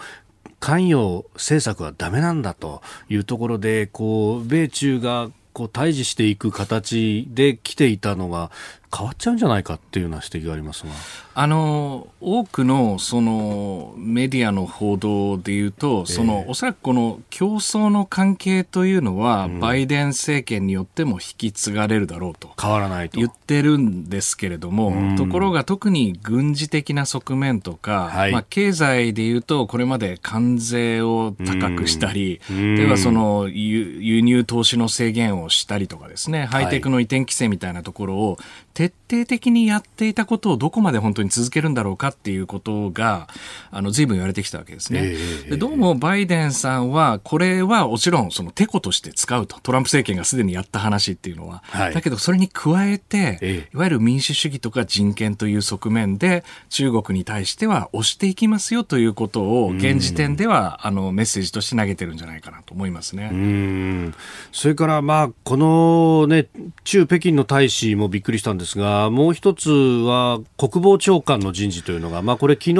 [0.59, 8.49] 関与政策はダメなんだというところで、こう、米中が、こう、対峙していく形で来ていたのが、
[8.95, 10.91] 変わっちゃうんじゃないかっていうような指摘がありますが。
[11.35, 22.51] あの多くのそのメディアの報道でいうと、そのおそらくこの競争の関係というのは、バイデン政権によっても引き継がれるだろうと。
[22.59, 23.19] 変わらないと。
[23.19, 38.37] 言ってるんですけれども、ところが特に軍事的な側面とか、はいまあ、経済でいうと、これまで関税を高くしたり、うん例えばその輸輸入投資の制限をしたりとかですね、ハイテクの移転規制みたいなところを
[38.79, 43.27] 徹底的にやっていたことをどこまで本当に続けるんだろうかっていうことが、
[43.71, 45.01] あの、随分言われてきたわけですね。
[45.03, 49.59] ええでどうもバイデンさんは、これはもちろんそのテコとして使うと。
[49.59, 51.61] トランプ政権がすでにやった話っていうのは。
[51.65, 63.29] はいだけどそれに加えて、ええいわゆる民主主義とか人権という側面で中国に対しては押していきますよということを現時点ではあのメッセージとして投げてるんじゃないかなと思いますね。
[63.33, 64.15] うん
[64.53, 66.47] それから、まあ、この、ね、
[66.85, 72.75] 中北京の大使もびっくりしたんですが、もう一つは国防長官の人事というのが、まあ、これ、昨日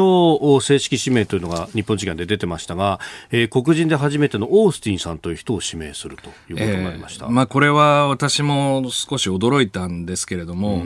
[0.62, 2.99] 正式指名というのが日本時間で出てましたが、
[3.32, 7.25] えー黒人で初めてのオースティンさんという人を指名するということになりました。
[7.25, 10.86] えーまあ、これは私も少し驚いたんですけれども、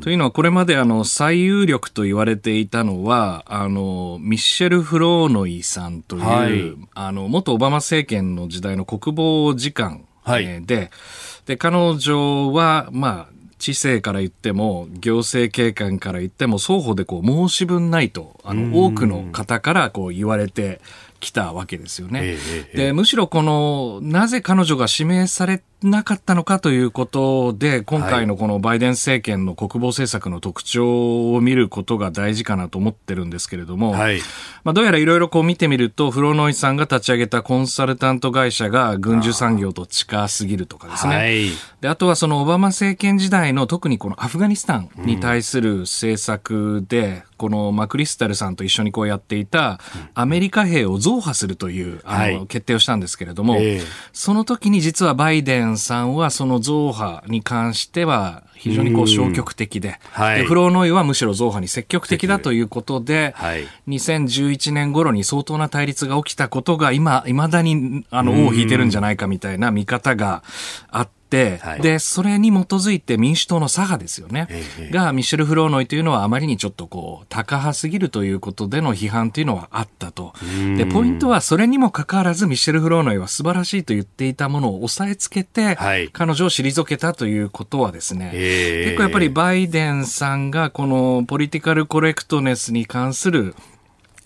[0.00, 6.88] というのはこれまであの最有力と言われていたのは、あの、ミッシェル・フローノイさんという、はい。
[6.94, 10.44] あの、元オバマ政権の時代の国防次官、はい。
[10.44, 10.90] えーで、
[11.46, 13.29] で、彼女は、まあ、
[13.60, 20.80] 知性から言っても、行政警官から言っても、双方でこう申し分ないと、あの、多くの方からこう言われて
[21.20, 22.36] きたわけですよね。
[22.74, 34.20] で、むしろこの、なぜ彼女が指名されなかったのかということで、今回のこのバイデン政権の国防政策の特徴を見ることが大事かなと思ってるんですけれども、はい。
[34.62, 41.16] まあ、どうやらいろいろこう見てみると、フロノイさんが立ち上げたコンサルタント会社が軍需産業と近すぎるとかですね。
[41.16, 41.48] はい。
[41.80, 49.80] で、あとはそのオバマ政権時代の特にこのアフガニスタンに対する政策で、このマクリスタルさんと一緒にこうやっていた
[50.12, 53.80] アメリカ兵を増派するという、あはいの、決定をしたんですけれども、ええ
[54.12, 60.40] その時に実はバイデンさんはその増派に関しては非常にこう消極的で、はい。
[60.40, 63.66] でフローノイはむしろ増派に積極的だということで、はい。
[63.88, 70.42] 2011年頃に相当な対立が起きたことが今、未だに、あの、尾を引いてるんじゃないかみたいな見方が
[70.90, 71.19] あって、
[71.62, 71.80] はい。
[71.80, 74.46] で、それに基づいて民主党の左派ですよね。
[74.50, 80.32] ええが、ミシェル・フローノイというのはあまりにちょっとこう、高派すぎるということでの批判というのはあったと。
[80.76, 86.08] で、ポイントはそれにもかかわらず、ミシェル・フローノイは素晴らしいと言っていたものを押さえつけて、はい。
[86.08, 88.84] 彼女を退けたということはですね、ええ。
[88.86, 93.54] 結構やっぱりバイデンさんがこのポリティカルコレクトネスに関する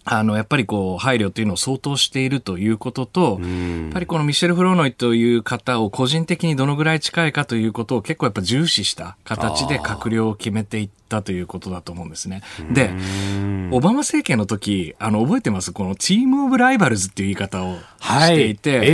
[0.05, 12.43] あの、やっぱりこう、配慮というのを相当しているということと、やっぱりこのミシェル・フローノイという方を個人的にどのぐらい近いかということを結構やっぱ重視した形で閣僚を決めていったということだと思うんですね。
[12.73, 12.91] で、
[13.71, 15.73] オバマ政権の時、あの、覚えてます？
[15.73, 18.89] このチームオブライバルズっていう言い方をしていて、はい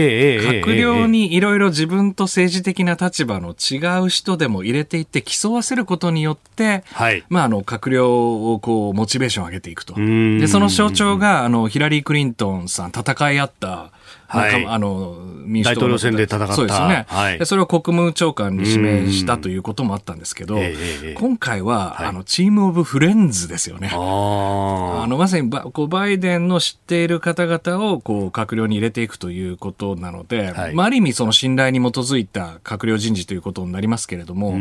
[0.61, 7.25] 閣僚にいろいろ自分と政治的な立場の違う人でも入れていって競わせることによって、はい。
[7.29, 9.99] まあ、あの、閣僚をこう、モチベーションを上げていくと。
[9.99, 10.39] ん。
[10.39, 13.93] で、その象徴が、あの、ヒラリー・クリントンさん、戦い合った、
[14.31, 14.67] はい。
[14.67, 15.17] あの、
[15.51, 16.55] 民主党の大統領選で戦った。
[16.55, 17.07] そうですよね。
[17.09, 17.39] はい。
[17.39, 22.07] でそれを国務長官に指名したということもあったんですけど、ええええ今回は、はい。
[22.07, 23.91] あの、チームオブフレンズですよね。
[23.93, 30.75] ああの、まさにバこうバイデンの知っている方々を、こう、閣僚に入れていくということなので、はい。
[30.75, 34.59] まあ、ある意味その信頼に基づいた閣僚人事ということになりますけれども、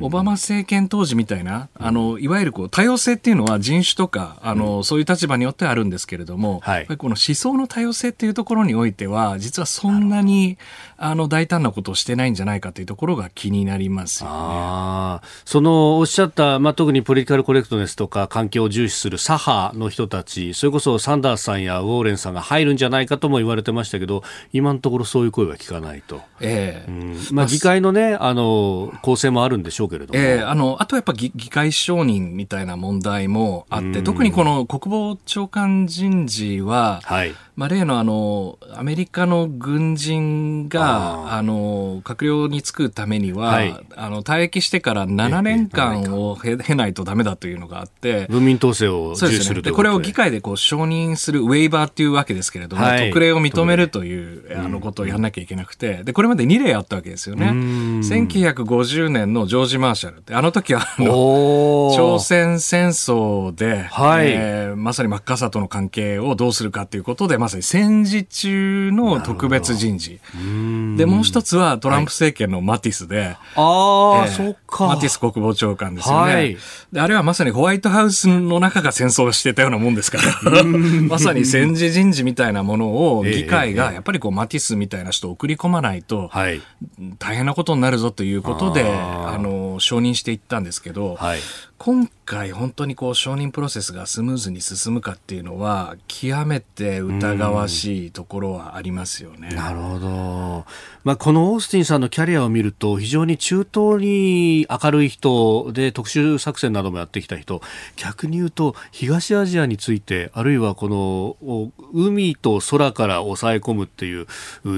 [0.00, 6.86] オバマ政権当時みたいな、あの、いわゆるこう、多様性っていうのは人種とか、あの、そういう立場によってあるんですけれども、はい。
[6.86, 10.58] この思想の多様性っていうところにおいては、実はそんなに、
[10.96, 14.36] あの、大胆なことをしてないんじゃないかというところが気になりますよね。
[14.36, 26.20] ああ、そのおっしゃった、まあ、特にポリティカルコレクトネスとか環境を重視する左派の人たち、それこそサンダースさんやウォーレンさんが入るんじゃないかとも言われてましたけど、今のところそういう声は聞かないと。
[26.40, 30.18] ええうんまあ、議会のね、あの、構成もあるんでしょうけれども。
[30.18, 37.34] ええあの、あとやっぱ議議会承認みたいな問題もあって、特にこの国防長官人事は、はい。
[37.60, 57.48] まあ、例のあの、アメリカの軍人が、あの、閣僚に就くためには、はい、あの、退役してから7年間を経ないとダメだというのがあって、文民統制を重視すると、ね、これを議会でこう承認するウェイバーっていうわけですけれども、はい、特例を認めるという、あのことをやらなきゃいけなくて、で、これまで2例あったわけですよね。
[57.50, 64.28] 1950年のジョージ・マーシャルって、あの時はあの、朝鮮戦争で、はい。
[64.30, 70.20] えー、まさにマッカーサーとの関係をどうするかということで、ま戦時中の特別人事。
[70.96, 74.86] で、もう一つはトランプ政権のマティスで、はい、ああ、えー、そっか。
[74.86, 76.56] マティス国防長官ですよね、はい、
[76.92, 77.00] で。
[77.00, 80.62] あれはまさにホワイトハウスの中が戦争をしてたようなもんですから、
[81.08, 86.30] まさに戦時人事みたいなものを議会がやっぱりこうマティスみたいな人を送り込まないと、
[87.18, 91.40] 大変なことになるぞということで、あの、承認していったんですけど、はい、
[91.78, 99.50] 今回本当にこう承認プロセスがスムーズに進むかっていうのは極めて疑わしいところはありますよね。
[99.50, 100.64] なるほど。
[101.04, 107.62] まあ、このオースティンさんのキャリアを見ると非常に中東に明るい人で特殊作戦などもやってきた人。
[107.96, 114.26] 逆に言うと東アジアについてあるいはこの海と空から抑え込むっていう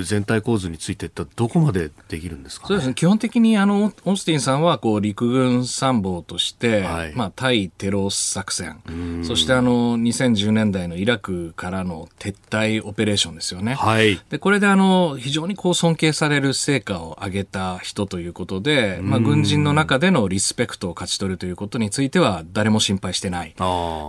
[0.05, 2.95] 全体構図についてどこまでできるんですか、ね、そうですね。
[2.95, 8.81] 基本的にあのオースティンさんはこう陸軍参謀として、はい、まあ、対テロ作戦。
[9.25, 13.75] そしてあの2010年代のイラクからの撤退オペレーションですよね。
[13.75, 23.55] はい、でこれであの非常にこう尊敬される成果を上げた人ということで、まあ、軍人の中でのリスペクトを勝ち取るということについては誰も心配してない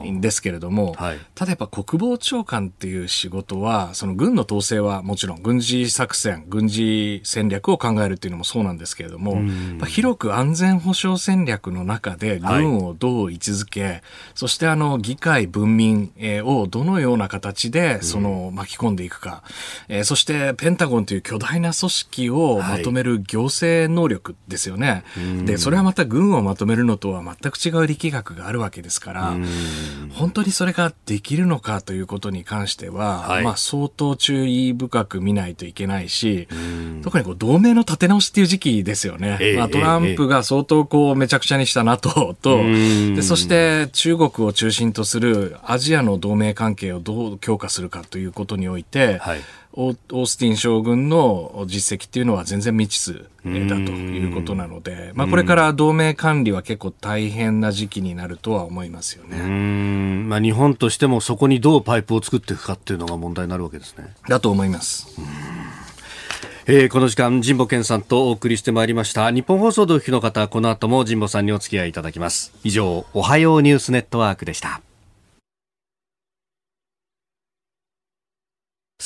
[0.09, 9.41] んですけれども、はい、ただやっぱ国防長官っていう仕事は、その軍の統制はもちろん軍事作戦、軍事戦略を考えるっていうのもそうなんですけれども、
[9.87, 14.01] 広く安全保障戦略の中で軍をどう位置づけ、はい、
[14.35, 16.11] そしてあの議会文民
[16.43, 19.43] をどのような形でその巻き込んでいくか、
[19.87, 25.03] えー、そしてペンタゴンという巨大な組織をまとめる行政能力ですよね。
[25.15, 29.35] はい、で、それはまた軍をまとめるのとは全く違う力学があるわけですから、
[30.11, 36.47] 本当にそれができるのかということに関しては、はい、まあ相当注意深く見ないといけないし、
[37.03, 39.37] 特にこう同盟の立て直しっていう時期ですよね。
[39.41, 49.41] えー、まあ、トランプが相当こうめちゃくちゃにした NATO と、でそして中国を中心とするアジアの同盟関係をどう強化するかということにおいて、はい
[49.75, 59.37] オースティン将軍の実績っていうのは全然未知数だということなので、まあ、これから同盟管理は結構大変な時期になるとは思いますよね。
[60.27, 64.13] まあ、日本としてもそこにどうパイプを作っていくかっていうのが問題になるわけですね。
[64.29, 65.07] だと思います。
[66.65, 69.31] えー、この時間、神保健さんとお送りしてまいりました。
[69.31, 72.53] 日本放送でお聞きの方、この後も神保さんにお付き合いいただきます。
[72.63, 74.81] 以上、おはようニュースネットワークでした。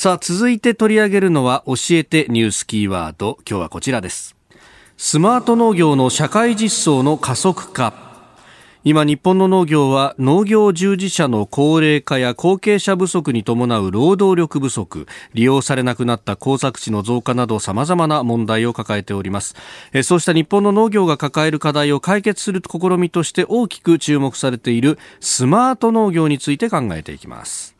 [0.00, 3.36] さあ、続いて取り上げるのは、教えてニュースキーワード。
[3.44, 4.36] 今日はこちらです。
[4.96, 7.94] スマート農業の社会実装の加速化。
[8.84, 19.56] 今日本の農業は農業従事者の高齢化や後継者不足に伴う労働力不足利用されなくなった耕作地の増加など様々な問題を抱えております
[20.04, 27.77] そうした日本の農業が抱える課題を解決する試みとして大きく注目されているスマート農業について考えていきます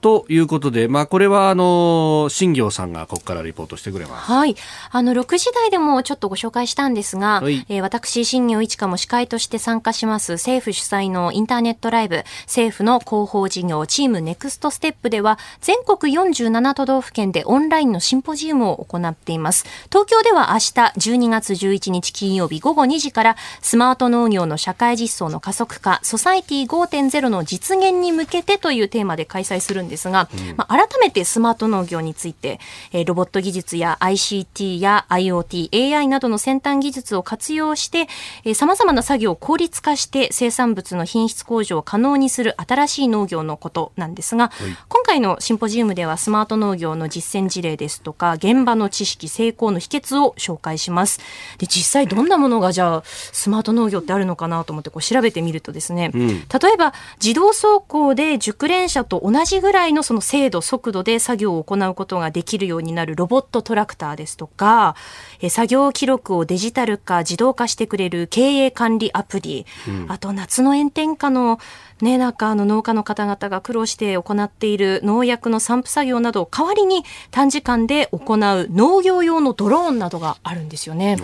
[0.00, 4.30] ということで、まあ、これはあの新業さんがここからリポートしてくれます。
[4.30, 4.54] はい、
[4.92, 19.64] あの6時台でもちょっとご紹介したんですが、はい、えー、私新業一華も司会として参加します政府主催のインターネットライブ政府の広報事業チームネクストステップでは全国47都道府県でオンラインのシンポジウムを行っています。
[19.90, 20.70] 東京では明日
[21.16, 32.60] 12月11日金曜日午後2時からスマート農業の社会実装の加速化ソサイティ5.0の実現に向けてというテーマで開催するんですが、うん、まあ、改めてスマート農業について、
[32.92, 38.08] えー、ロボット技術や ICT や IoT、AI などの先端技術を活用して、
[38.44, 51.20] えー、様々な作業を効率化して生産物の品質向上を可能にする新しい農業のことなんですが、はい、今回のシンポジウムではスマート農業の実践事例ですとか、現場の知識、成功の秘訣を紹介します。
[51.58, 56.34] で、実際どんなものがじゃあ、スマート農業ってあるのかなと思ってこう調べてみるとですね、うん、例
[56.74, 64.96] えば自動走行で熟練者と同じぐらいのその精度、速度で作業を行うことができるようになるロボットトラクターですとか、
[65.40, 71.58] え作業記録をデジタル化、自動化してくれる経営管理アプリ、うん、あと夏の炎天下の
[72.00, 78.38] ね、なんかあの農家の方々が苦労して行っている農薬の散布作業などを代わりに短時間で行う
[78.70, 81.16] 農業用のドローンなどがあるんですよね。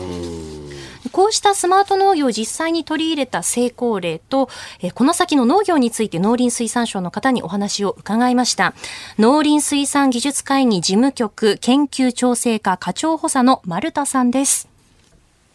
[1.15, 4.49] こうしたスマート農業を実際に取り入れた成功例と、
[4.83, 8.75] えこの先の農業について農林水産省の方にお話を伺いました。
[9.17, 14.69] 農林水産技術会議事務局研究調整課課長補佐の丸田さんです。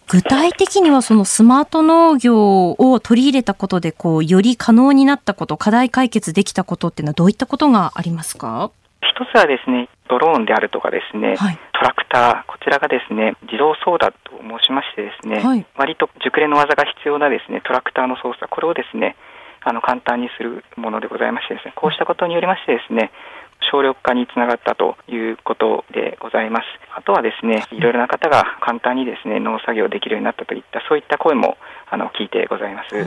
[0.07, 8.71] 具体的にはそのスマート農業を取り入れたことで、こう、より可能になったこと、課題解決できたことっていうのはどういったことがありますか？
[9.19, 19.17] 一つはですね、ドローンであるとかですね、はい、トラクター、こちらがですね、自動操舵と申しましてですね、はい、割と熟練の技が必要なですね、トラクターの操作、これをですね、
[19.59, 23.11] あの簡単にするものでございましてですね、こうしたことによりましてですね、
[23.69, 26.65] 省力化につながったということでございます。
[26.95, 31.57] あとはですね、いろいろな方が簡単にですね、農作業できるようになったといった、そういった声も
[31.91, 33.05] あの聞いてございます。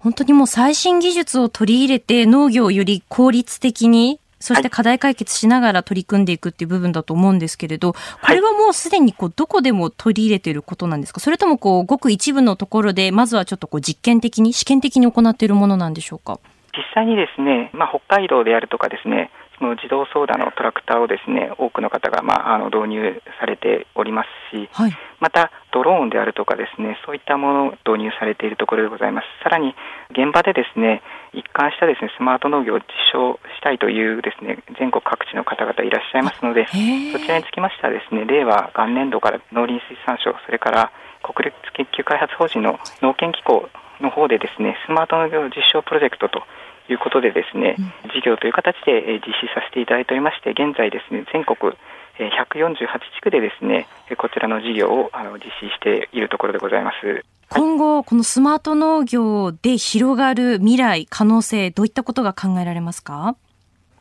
[0.00, 11.20] 本当にもう最新技術を取り入れて農業をより効率的にそして課題解決しながら取り組んでいくっていう部分だと思うんですけれど、これはもうすでにこうどこでも取り入れていることなんですか？
[11.20, 16.38] それともこうごく一部のところで、まずはちょっとこう実験的に、試験的に行っているものなんでしょうか？
[16.76, 29.26] 実際にですね、まあ、北海道であるとかですね、その自動操舵のトラクターをですね多くの方が、まあ、あの導入されておりますし、はい、またドローンであるとかですねそういったものを導入されているところでございます。
[29.42, 29.74] さらに
[30.10, 31.02] 現場でですね
[31.32, 36.66] 一貫したですねスマート農業を実証したいというですね全国各地の方々いらっしゃいますので、
[37.12, 40.92] そちらにつきましてはですね令和元年度から農林水産省それから
[41.22, 43.68] 国立研究開発法人の農研機構
[44.00, 46.42] の方でですねスマート農業実証プロジェクトと
[46.88, 47.76] いうことでですね、
[48.14, 51.72] 事業という形で実施させていただいておりまして、現在ですね、全国
[52.18, 53.86] 148地区でですね、
[54.18, 57.24] こちらの事業を実施しているところでございます。
[57.50, 63.36] 今後、このスマート農業で広がる未来、可能性、どういったことが考えられますか？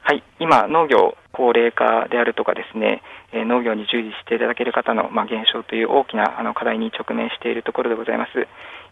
[0.02, 8.48] はい、今、農業高齢化であるとかですね、え農業に従事していただける方の、まあ、減少という大きなあの課題に直面しているところでございます。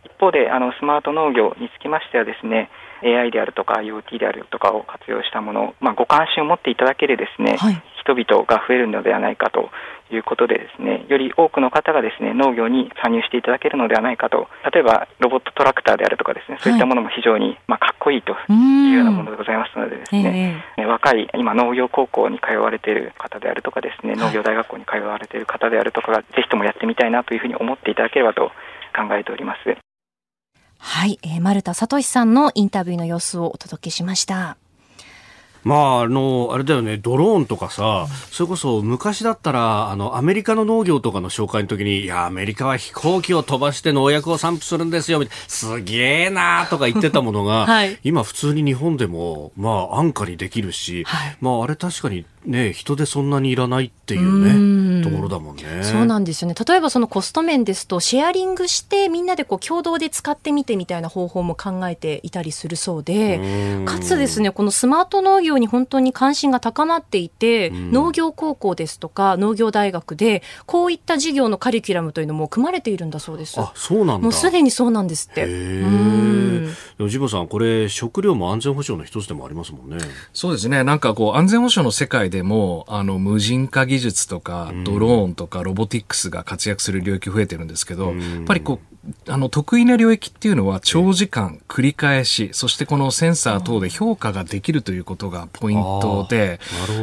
[0.05, 2.69] 一方で、あのスマート農業につきましてはですね、
[3.03, 9.69] AI であるとか IoT であるとかを活用したものを、まあ、ご関心を持っていただけるですね、はい、人々が増えるのではないかと
[10.13, 28.51] いうことでですね、より多くの方がですね、農業に参入していただけるのではないかと、例えばロボットトラクターであるとかですね、そういったものも非常に、まあ、かっこいいというようなものでございますのでですね、えー、若い今農業高校に通われている方であるとかですね、農業大学校に通われている方であるとかが、ぜひともやってみたいなというふうに思っていただければと
[28.93, 29.90] 考えております。
[30.83, 34.57] はい、えー、丸田聡さんのインタビューの様子をお届けしました。
[35.63, 55.63] まあ、あの、あれだよね、ドローンとかさ、それこそ昔だったら、あの、アメリカの農業とかの紹介の時に、いや、アメリカは飛行機を飛ばして農薬を散布するんですよ、すげえなーとか言ってたものが、 はい、今普通に日本でも、まあ、安価にできるし、はい、まあ、あれ確かにね、人でそんなにいらないっていうね、ところだもんね。
[55.83, 56.55] そうなんですよね。
[56.67, 63.39] 例えばそのコスト面ですと、シェアリングしてみんなでこう共同で使ってみてみたいな方法も考えていたりするそうで、
[63.85, 73.59] かつですね、このスマート農業に本当に関心が高まっていて、農業高校ですとか農業大学で、こういった授業のカリキュラムというのも組まれているんだそうです。
[73.59, 75.45] あ、そうなんもうすでにそうなんですって。
[77.09, 79.97] ジボさん、これ食料も安全保障の一つでもありますもんね。
[80.33, 80.83] そうですね。
[80.83, 88.91] なんかこう安全保障の世界でも、あの、無人化技術とか、ドローンとか、ロボティックスが活躍する領域増えてるんですけど、やっぱりこう、
[89.27, 96.59] あの、得意な領域っていうのは長時間繰り返し、そしてこのセンサー等で評価ができるということがポイントで、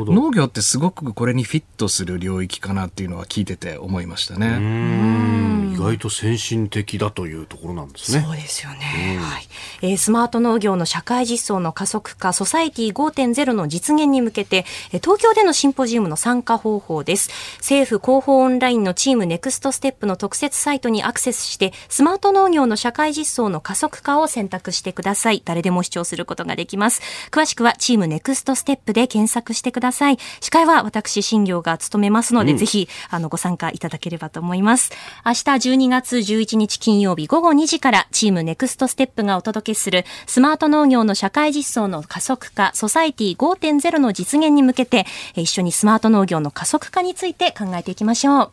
[0.06, 5.67] 農業ってすごくこれにフィットする領域かなっていうのは聞いてて思いましたね。
[5.74, 8.22] 意外と先進的だというところなんですね。
[8.22, 9.18] そうですよね。
[9.20, 9.48] はい。
[9.82, 17.30] えー、スマート農業の社会実装の加速化、ソサイティ5.0の実現に向けて、東京でのシンポジウムの参加方法です。
[17.58, 25.42] 政府広報オンラインのチームネクストステップの特設サイトにアクセスして、スマート農業の社会実装の加速化を選択してください。
[25.44, 27.02] 誰でも視聴することができます。
[27.30, 30.18] 詳しくはチームネクストステップで検索してください。
[30.40, 34.90] 司会は私、新業が務めますので、うん、ぜひ、あの、ご参加いただければと思います。
[35.24, 45.04] 明日12月11日金曜日午後2時からチームネクストステップがお届けするスマート農業の社会実装の加速化、ソサイティ5.0の実現に向けて、
[45.34, 48.50] 一緒にスマート農業の加速化について考えていきましょう。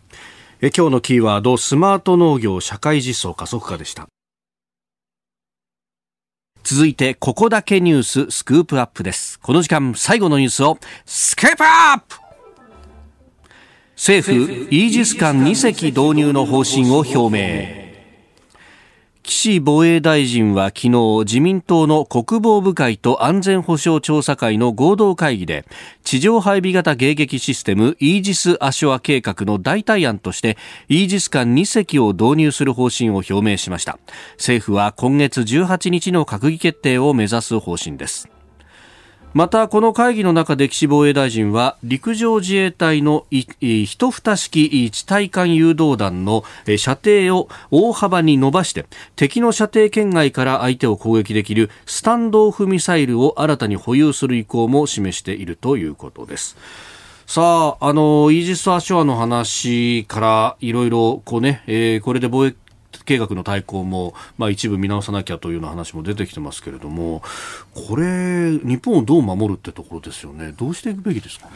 [0.61, 4.07] え今日のキーワードスマート農業社会実装加速化でした。
[6.63, 9.39] 続いてここだけニューススクープアップです。
[9.39, 12.24] この時間最後のニュースをスクープアップ!
[13.95, 17.85] 政府イージス艦2隻導入の方針を表明。
[19.23, 25.65] 岸防衛大臣は昨日自民党の国防部会と安全保障調査会の合同会議で
[26.03, 30.57] 地上配備型迎撃システムイージス・アショア計画の代替案として
[30.89, 33.97] イージス艦2隻を導入する方針を表明しました。
[34.33, 38.34] 政府は今月18日の閣議決定を目指す方針です。
[39.35, 46.45] またこの会議の中で岸防衛大臣は陸上自衛隊の一蓋式地対艦誘導弾の
[46.77, 48.85] 射程を大幅に伸ばして
[49.17, 56.55] 敵の射程圏外から相手を攻撃できるスタンドオフミサイルを新たに保有する意向も示しているということです。
[57.27, 62.57] さあ、あの、イージス・アショアの話からいろいろ、こうね、えー、これで貿易
[63.05, 67.21] 計画の対抗も、まあ、一部見直さなきゃというような話も出てきてますけれども、
[67.73, 71.51] これ、日本をどう守るってところですよね、どうしていくべきですかね？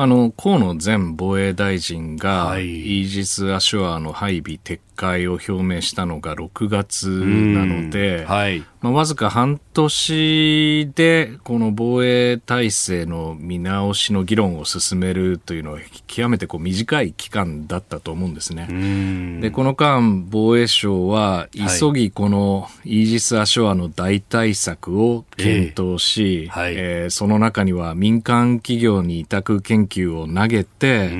[0.00, 19.40] あの河野前防衛大臣が、はい、イージス・アショアの配備撤回を表明したのが6月なので、はい、まあ、わずか半年でこの防衛体制の見直しの議論を進めるというのは極めてこう短い期間だったと思うんですね。
[19.40, 31.10] でこの間防衛省は急ぎこのイージス・アショアの代替策を検討し、えーはい、えー、その中には民間企業に委託研究を投げて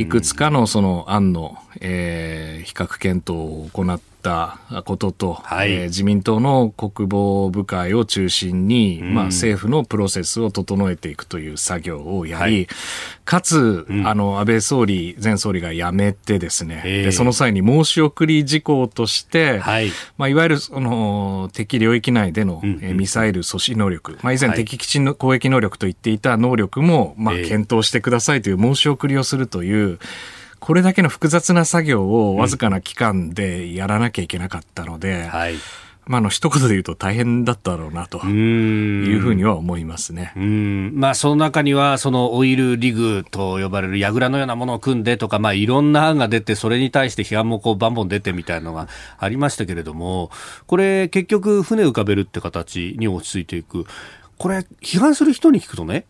[0.00, 12.68] いくつかのその案の、えー、比較検討を行ってったことと、はい、えー、自民党の国防部会を中心に、うん、まあ、政府のプロセスを整えていくという作業をやり、はい、
[13.24, 29.98] かつ、うん、あの安倍総理、前総理が辞めてですね、でその際に申し送り事項として、はい、まあ、いわゆるその敵領域内での、うんえミサイル阻止能力、まあ、以前、敵基地の攻撃能力と言っていた能力も、まあ、検討してくださいという申し送りをするという、
[30.60, 35.54] これだけの複雑な作業をわずかな期間でやらなきゃいけなかったので、うんはい。
[36.08, 40.32] まあ、の一言で言うと大変だったろうなというふうには思いますね。
[40.36, 40.92] うん。
[40.94, 48.88] まあ、その中にはそのオイルリグと呼ばれる櫓のようなものを組んでとか、まあ、いろんな案が出てそれに対して批判もこうバンバン出てみたいなのが
[49.18, 50.30] ありましたけれども
[50.66, 53.84] これ結局船浮かべるって形に落ち着いていく。
[54.38, 56.06] これ批判する人に聞くとね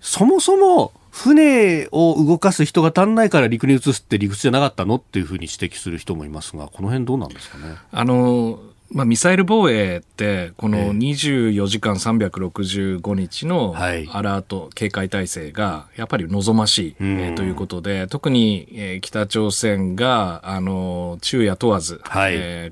[0.00, 7.74] そもそも船を動かす人が足んないから陸に移すって理屈じゃなかったのっていうふうに指摘する人もいますが、この辺どうなんですかね？
[7.90, 8.58] あの
[8.92, 13.82] まあ、ミサイル防衛って、この24時間365日のア
[14.22, 22.00] ラート、警戒体制がやっぱり望ましい、えー、ということで、特に、えー、北朝鮮が、あの、昼夜問わず、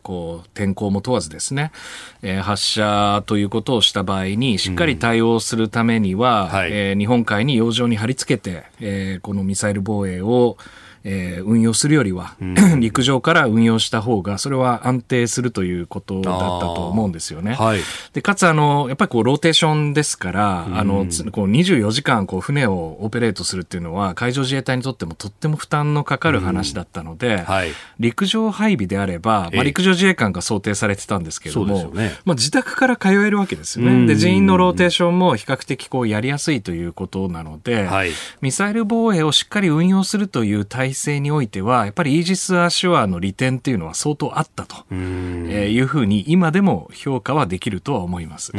[0.03, 1.71] こう、天候も問わずですね、
[2.23, 6.51] えー、発射ということをした場合に、しっかり対応するためには、
[6.99, 10.57] 日本海に洋上に貼り付けて、えー、このミサイル防衛を、
[11.11, 17.55] えー、運用するよりは、うん、 陸上から運用した方が、それは安定するということだったと思うんですよね。
[17.55, 17.81] はい、
[18.13, 27.45] でかつあの、やっぱりこうローテーションですから、うん、あのこう24時間こう船をオペレートするっていうのは、海上自衛隊にとってもとっても負担のかかる話だったので、うん。
[27.45, 34.07] はい、陸上配備であれば、まあ、陸上自衛官が想定されてたんですけれども、ね、まあ、自宅から通えるわけですよね。
[34.07, 38.11] で人員のローテーションも比較的こうやりやすいということなので、はい、
[38.43, 48.53] ミサイル防衛をしっかり運用するという体制においては、やっぱりイージス・アショアの利点っていうのは相当あったというふうに、今でも評価はできるとは思います。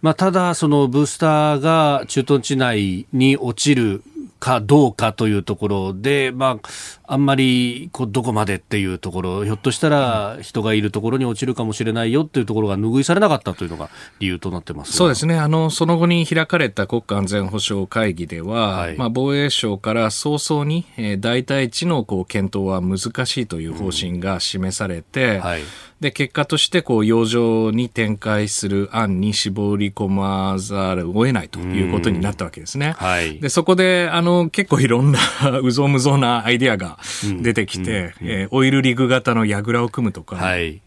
[0.00, 4.02] まあ、ただ、そのブースターが駐屯地内に落ちる
[4.42, 6.68] かどうかというところで、まあ、
[7.12, 25.60] あんまりこうどこまでっていうところ、ひょっとしたら人がいるところに落ちるかもしれないよっていうところが拭いされなかったというのが理由となってますそうですねあの、その後に開かれた国家安全保障会議では、はい、まあ、防衛省から早々に、えー、代替地のこう検討は難しいという方針が示されて、うんはい
[26.02, 32.96] で、結果として、こう、洋上に展開する案に絞り込まざるを得ないということになったわけですね。
[32.98, 33.38] はい。
[33.38, 35.20] で、そこで、あの、結構いろんな
[35.62, 36.98] うぞうむぞうなアイディアが
[37.42, 38.26] 出てきて、うん。
[38.26, 40.80] うん、えー、オイルリグ型の櫓を組むとか、はい。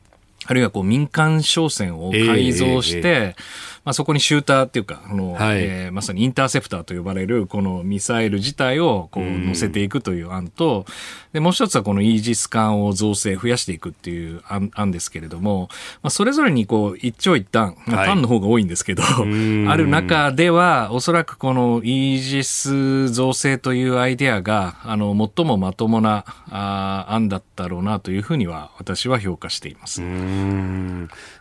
[0.47, 10.86] あるいはこう民間商船を改造して、えーえーまあ、そこにシューターっていうか、あの、はい、えー、まさにインターセプターと呼ばれる、このミサイル自体をこう乗せていくという案と、
[11.34, 15.70] で、もう一つはこのイージス艦を造成、増やしていくっていう案案ですけれども、
[16.02, 30.02] まあ、それぞれにこう、一長一短、まあ、単の方が多いんですけど、はい、ある中では、おそらくこのイージス造成というアイデアが、あの、最もまともなあ案だったろうなというふうには、私は評価しています。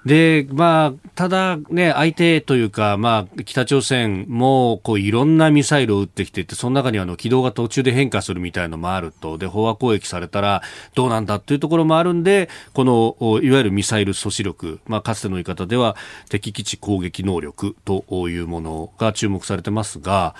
[0.04, 10.62] で、まあ、ただね、相手というか、まあ、北朝鮮もこういろんなミサイルを撃ってきていて、その中にはあの軌道が途中で変化するみたいなのもあると、で飽和攻撃されたら
[10.94, 15.96] どうなんだっていうところもあるんで、このいわゆるミサイル阻止力、まあ、かつての言い方では
[16.28, 20.34] 敵基地攻撃能力というものが注目されてますが、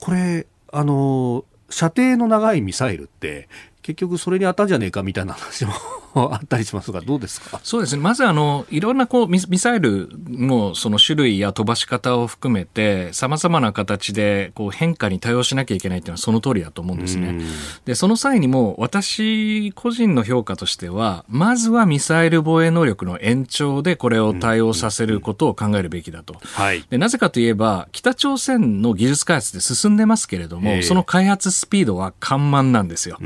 [0.00, 3.48] これ、あの、射程の長いミサイルって、
[3.82, 5.72] 結局それに当たんじゃねえかみたいな話も
[6.14, 7.60] あったりしますが、どうですか？
[7.62, 8.02] そうですね。
[8.02, 17.40] まずあの、いろんなこうミ、ミサイルのその種類や飛ばし方を含めて、様々な形でこう変化に対応しなきゃいけないっていうのはその通りだと思うんですね。
[17.84, 26.36] で、その際にも、私個人の評価としては、まずはミサイル防衛能力の延長でこれを対応させることを考えるべきだと。
[26.42, 33.18] はい、でなぜかといえば、北朝鮮の技術開発で進んでますけれども、その開発スピードは緩慢なんですよ。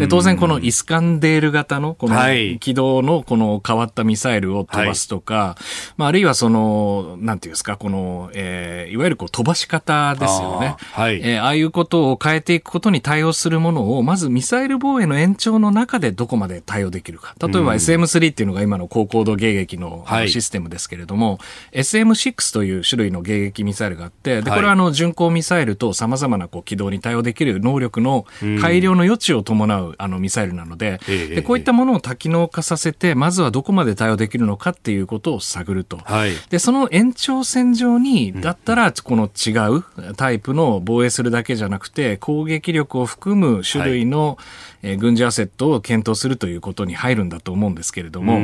[0.00, 10.76] で当然このイスカンデール型のこの、はい軌道のこの変わったミサイルを飛ばすとか、はい、まあ、あるいはその、なんていうんですか、この、えー、いわゆるこう飛ばし方ですよね。
[10.94, 11.20] あ,、はい。
[11.22, 17.34] えー、ああいうことを変えていくことに対応するものを、まずミサイル防衛の延長の中でどこまで対応できるか。
[17.40, 21.38] 例えば SM3 っていうのが今の高高度迎撃のシステムですけれども、は
[21.72, 28.26] い、SM6 という種類の迎撃ミサイルがあって、で、これはあの巡航ミサイルと様々なこう軌道に対応できる能力の
[28.60, 35.96] 改良の余地を伴うあのミサイルなので、でこういったものを多機能化させて、まずはどこまで対応できるのかっていうことを探ると。
[35.96, 44.38] はい、で、その延長線上に、だったら、この違うタイプの防衛するだけじゃなくて、攻撃力を含む種類の、
[44.84, 48.40] え軍事アセットを検討するということに入るんだと思うんですけれども、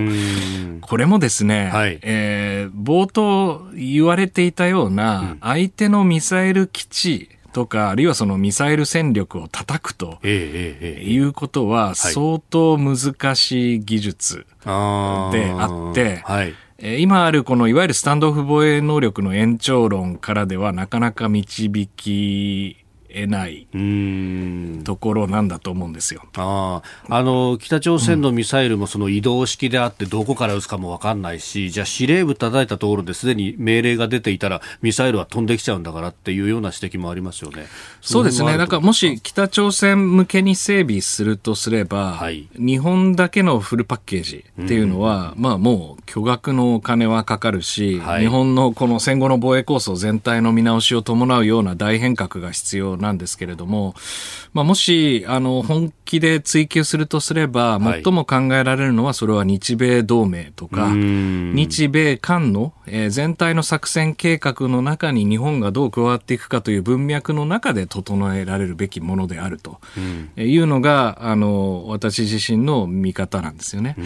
[0.81, 16.55] これもですね、はい、えー、冒頭言われていたような、相手のミサイル基地、とか、あるいはそのミサイル戦力を叩くということは相当難しい技術であって、はい。
[17.01, 22.77] 今あるこのいわゆるスタンドオフ防衛能力の延長論からではなかなか導き
[23.11, 23.67] えない
[24.85, 26.23] ところなんだと思うんですよ。
[26.37, 37.67] ああの北朝鮮のミサイルもその移動式であって、どこから撃つかも分かんないし、じゃあ司令部叩いたところですでに命令が出ていたら、ミサイルは飛んできちゃうんだからっていうような指摘もありますよね。
[38.01, 53.95] そうですね、なんかもし北朝鮮向けに整備するとすれば、はい、日本だけのフルパッケージっていうのは、うん、まあもう巨額のお金はかかるし、はい、日本のこの戦後の防衛構想全体の見直しを伴うような大変革が必要なんですけれども、
[54.53, 69.81] まあ、もし、あの、本気で追求するとすれば、最も考えられるのは、それは日米同盟とか、日米韓の、えー、全体の作戦計画の中に日本がどう加わっていくかという文脈の中で整えられるべきものであると
[70.37, 73.97] いうのが、あの、私自身の見方なんですよね。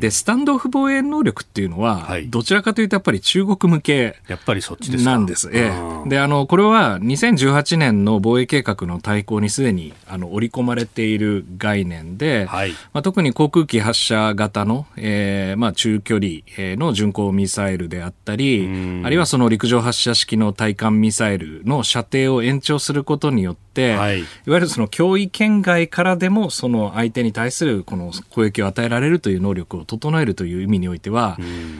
[0.00, 5.50] で、スタンドオフ防衛能力っていうのは、はい、どちらかというとやっぱり中国向けやっぱりそっちですなんです。
[5.52, 5.72] え
[6.06, 6.08] え。
[6.08, 16.30] で、あの、これは2018年の防衛計画の対抗にすでにあの織り込まれている概念で、はい、まあ、特に航空機発射型の、えーまあ、中距離
[16.76, 18.68] の巡航ミサイルであったり、
[19.04, 31.38] あるいはその陸上発射式の対艦ミサイルの射程を延長することによって、はい、いわゆるその脅威圏外からでもその相手に対するこの攻撃を与えられるという能力を整えるという意味においては、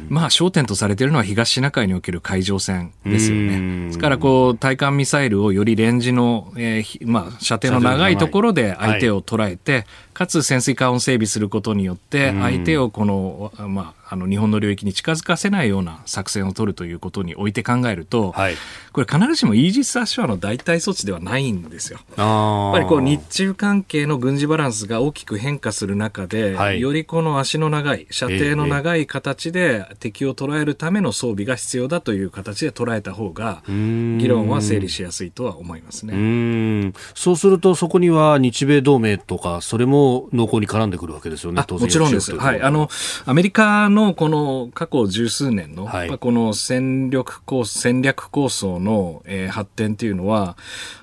[0.08, 3.86] まあ焦点とされているのは東シナ海における海上戦ですよね。
[3.86, 9.86] ですからこう対艦ミサイルをよりレンジの、えー、まあ射程の長いところで相手を捉えて、
[10.22, 18.56] かつ潜水艦を整備することによって、相手をこの、まあ、あの日本の領域に近づかせないような作戦を取るということにおいて考えると、はい、
[18.92, 21.98] これ必ずしもイージス・アショアの代替措置ではないんですよ。
[22.18, 36.92] やっぱりこう日中関係の軍事バランスが大きく変化する中で、はい、よりこの足の長い、射程の長い形で敵を捉えるための装備が必要だという形で捉えた方が、議論は整理しやすいとは思いますね。
[37.14, 42.36] そうすると、そこには日米同盟とか、それも濃厚に絡んでくるわけですよね、もちろんです。
[42.36, 42.60] はい。
[42.60, 42.90] あの、
[43.24, 50.56] アメリカののこの過去十数年の、はい、この戦力構戦略構想の、えー、発展というのは、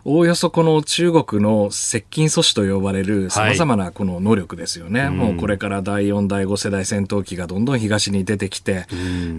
[0.04, 5.02] おおよそこの中国の接近阻止と呼ばれる様々なこの能力ですよね。
[5.02, 8.86] はい、もうこれから第4、第5世代戦闘機がどんどん東に出てきて、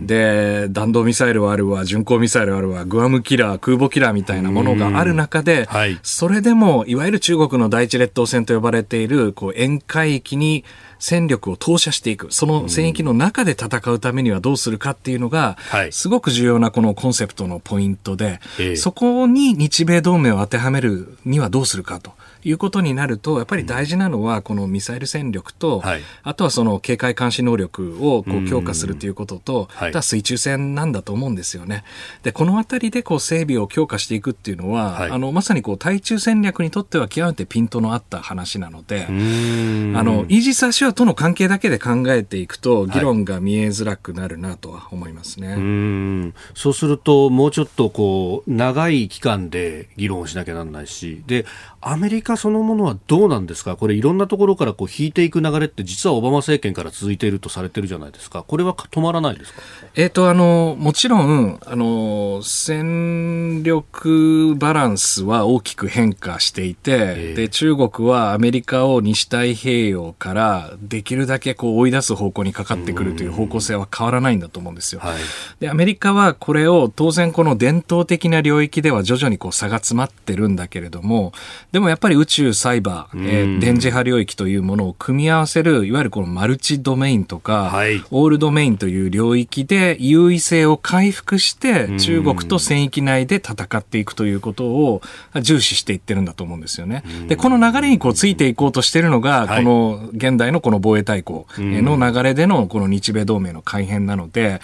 [0.06, 10.64] で、弾道ミサイルはあるわ、巡航ミサイルあるわ、グアムキラー、空母キラーみたいなものがある中で、はい、それでも、いわゆる中国の第一列島線と呼ばれている、こう、沿海域に、
[11.00, 15.56] 戦力を投射していく、その戦域の中で戦うためにはどうするかっていうのが、
[15.90, 18.38] すごく重要なこのコンセプトのポイントで、
[18.76, 22.12] そこに日米同盟を当てはめるにはどうするかと。
[22.44, 31.84] いうことになると、やっぱり大事なのは、このミサイル戦力と、はい、あとはその警戒監視能力をこう強化するということと、あとは水中戦なんだと思うんですよね。
[32.22, 45.48] で、このあたりでこう整備を強化していくっていうのは、はい、あの、まさにこう対中戦略にとっては極めてピントのあった話なので、あの、イージス・アショアとの関係だけで考えていくと、議論が見えづらくなるなとは思いますね。
[45.48, 51.46] はい、うそうすると、もうちょっとこう、長い期間で議論をしなきゃならないし、で、
[51.80, 59.60] アメリカそのものはどうなんですか、これ、いろんなところからこう引いていく流れって、実はオバマ政権から続いているとされてるじゃないですか、これは止まらないですか、
[59.94, 75.00] えーと、あのもちろんあの、戦力バランスは大きく変化していて、えー、で中国はアメリカを西太平洋からできるだけこう追い出す方向にかかってくるという方向性は変わらないんだと思うんですよ。
[75.00, 75.18] はい、
[75.60, 81.32] でアメリカはこれを当然、この伝統的な領域では徐々にこう差が詰まってるんだけれども、
[81.72, 95.02] でもやっぱり宇宙、サイバー、えー、電磁波領域というものを組み合わせる、いわゆるこのマルチドメインとか、はい、オールドメインという領域で優位性を回復して、中国と戦域内で戦っていくということを
[95.40, 97.02] 重視していってるんだと思うんですよね。
[97.28, 104.60] で、この流れにこうついていこうとしてるのが、この現代のこの防衛大綱の流れでのこの日米同盟の改変なので、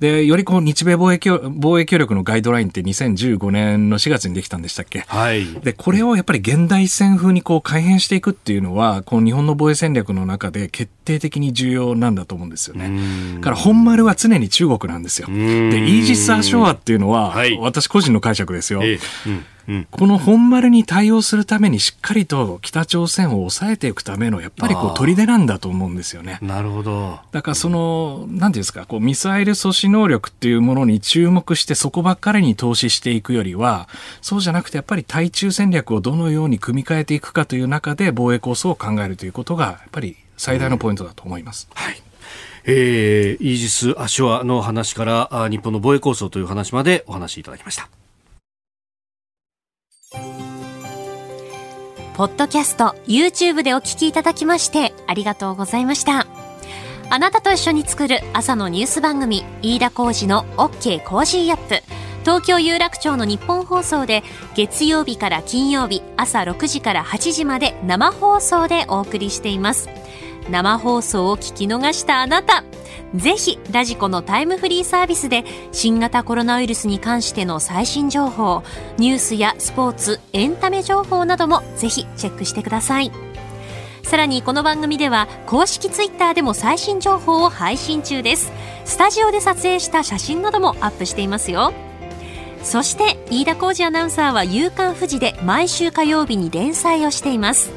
[0.00, 1.20] で、よりこう日米防衛
[1.56, 5.04] 防衛協力のガイドラインって2015年の4月にできたんでしたっけ？
[5.06, 5.44] はい。
[5.60, 13.34] で、これをやっぱり現代戦風にこう改変していくっていうのは、この日本の防衛戦略の中で決定的に重要なんだと思うんですよね。
[13.36, 15.28] だから本丸は常に中国なんですよ。
[15.28, 18.82] で、イージス・アショアっていうのは、はい、私個人の解釈ですよ。
[18.82, 26.38] ええうんこの本丸に対応するためにしっかりと北朝鮮を抑えていくためのやっぱりこう砦なんだと思うんですよね。
[26.42, 27.20] なるほど。
[27.30, 33.88] だからその、なんていうんですか、こうミサイル阻止能力っていうものに注目してそこばっかりに投資していくよりは、
[34.22, 41.68] そうじゃなくてやっぱり対中戦略をどのように組み替えていくかという中で防衛構想を考えるということがやっぱり最大のポイントだと思います。
[41.70, 42.02] うん、はい。
[42.64, 47.88] えー、イージス・アショアの話から日本の防衛構想という話までお話しいただきました。
[52.20, 56.26] ポッドキャスト、YouTube でお聞きいただきましてありがとうございました。
[57.08, 61.02] あなたと一緒に作る朝のニュース番組、飯田浩司の OK!
[61.02, 61.82] Cozy up!。
[62.20, 64.22] 東京有楽町のニッポン放送で
[64.54, 69.88] 月曜日から金曜日朝6時から8時まで生放送でお送りしています。
[70.50, 72.64] 生放送を聞き逃したあなた、
[73.14, 78.62] ぜひ radiko のタイムフリーサービスで新型コロナウイルスに関しての最新情報、
[78.98, 83.10] ニュースやスポーツ、エンタメ情報などもぜひチェックしてください。
[84.02, 88.52] さらにこの番組では公式ツイッターでも最新情報を配信中です。
[88.84, 91.72] スタジオで撮影した写真などもアップしていますよ。
[92.62, 97.72] そして飯田浩二アナウンサーは夕刊富士で毎週火曜日に連載をしています。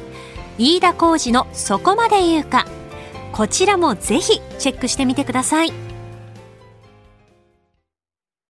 [0.58, 2.66] 飯田浩二のそこまで言うか。
[3.34, 5.93] こちらもぜひチェックしてみてください。